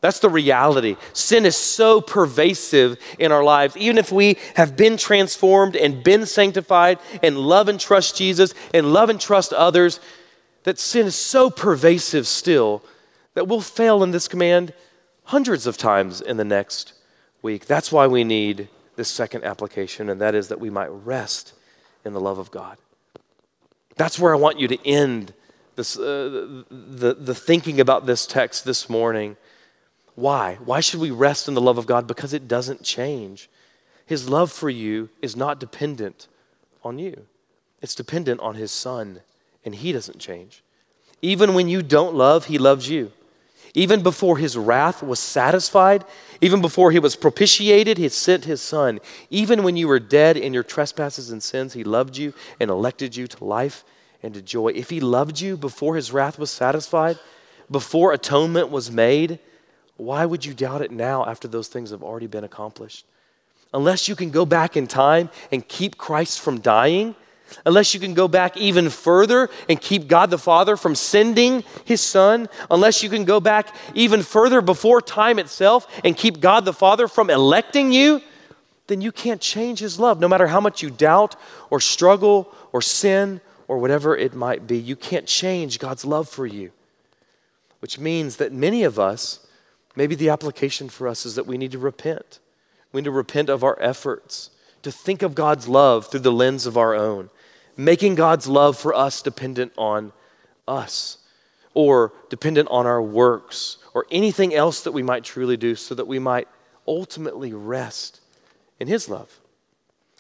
[0.07, 0.94] That's the reality.
[1.14, 3.76] Sin is so pervasive in our lives.
[3.76, 8.92] Even if we have been transformed and been sanctified and love and trust Jesus and
[8.92, 9.98] love and trust others,
[10.62, 12.84] that sin is so pervasive still
[13.34, 14.72] that we'll fail in this command
[15.24, 16.92] hundreds of times in the next
[17.42, 17.66] week.
[17.66, 21.52] That's why we need this second application, and that is that we might rest
[22.04, 22.78] in the love of God.
[23.96, 25.34] That's where I want you to end
[25.74, 29.36] this, uh, the, the thinking about this text this morning
[30.16, 30.56] why?
[30.64, 32.06] Why should we rest in the love of God?
[32.06, 33.48] Because it doesn't change.
[34.06, 36.26] His love for you is not dependent
[36.82, 37.26] on you,
[37.82, 39.20] it's dependent on His Son,
[39.64, 40.62] and He doesn't change.
[41.20, 43.12] Even when you don't love, He loves you.
[43.74, 46.04] Even before His wrath was satisfied,
[46.40, 49.00] even before He was propitiated, He sent His Son.
[49.28, 53.16] Even when you were dead in your trespasses and sins, He loved you and elected
[53.16, 53.84] you to life
[54.22, 54.68] and to joy.
[54.68, 57.18] If He loved you before His wrath was satisfied,
[57.70, 59.40] before atonement was made,
[59.97, 63.07] why would you doubt it now after those things have already been accomplished?
[63.72, 67.14] Unless you can go back in time and keep Christ from dying,
[67.64, 72.01] unless you can go back even further and keep God the Father from sending his
[72.01, 76.72] Son, unless you can go back even further before time itself and keep God the
[76.72, 78.20] Father from electing you,
[78.86, 80.20] then you can't change his love.
[80.20, 81.36] No matter how much you doubt
[81.70, 86.47] or struggle or sin or whatever it might be, you can't change God's love for
[86.47, 86.70] you.
[87.80, 89.45] Which means that many of us,
[89.97, 92.38] maybe the application for us is that we need to repent.
[92.92, 94.51] We need to repent of our efforts
[94.82, 97.30] to think of God's love through the lens of our own,
[97.76, 100.12] making God's love for us dependent on
[100.68, 101.18] us
[101.74, 106.07] or dependent on our works or anything else that we might truly do so that
[106.07, 106.47] we might
[106.86, 108.20] ultimately rest
[108.78, 109.40] in His love.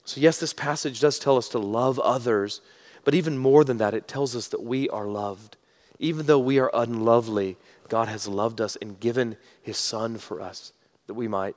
[0.04, 2.60] So, yes, this passage does tell us to love others,
[3.04, 5.56] but even more than that, it tells us that we are loved.
[5.98, 7.56] Even though we are unlovely,
[7.88, 10.72] God has loved us and given His Son for us
[11.06, 11.56] that we might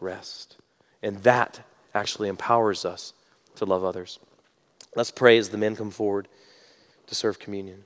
[0.00, 0.56] rest.
[1.02, 1.60] And that
[1.94, 3.12] actually empowers us
[3.56, 4.18] to love others.
[4.96, 6.28] Let's pray as the men come forward
[7.06, 7.84] to serve communion.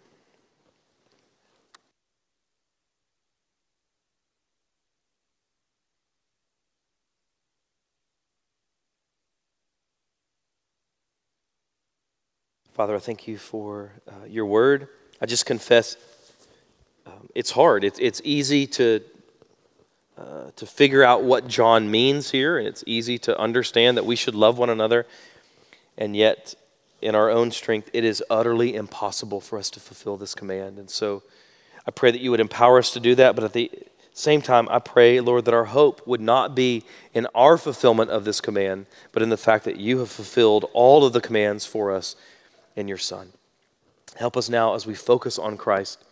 [12.78, 14.86] Father, I thank you for uh, your word.
[15.20, 15.97] I just confess
[17.09, 17.84] um, it's hard.
[17.84, 19.00] It's, it's easy to
[20.18, 24.16] uh, to figure out what John means here, and it's easy to understand that we
[24.16, 25.06] should love one another,
[25.96, 26.56] and yet,
[27.00, 30.76] in our own strength, it is utterly impossible for us to fulfill this command.
[30.76, 31.22] And so,
[31.86, 33.70] I pray that you would empower us to do that, but at the
[34.12, 36.82] same time, I pray, Lord, that our hope would not be
[37.14, 41.04] in our fulfillment of this command, but in the fact that you have fulfilled all
[41.04, 42.16] of the commands for us
[42.74, 43.32] in your Son.
[44.16, 46.02] Help us now as we focus on Christ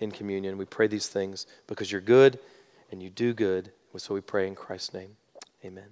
[0.00, 0.58] in communion.
[0.58, 2.38] We pray these things because you're good
[2.90, 3.72] and you do good.
[3.96, 5.16] So we pray in Christ's name.
[5.64, 5.90] Amen.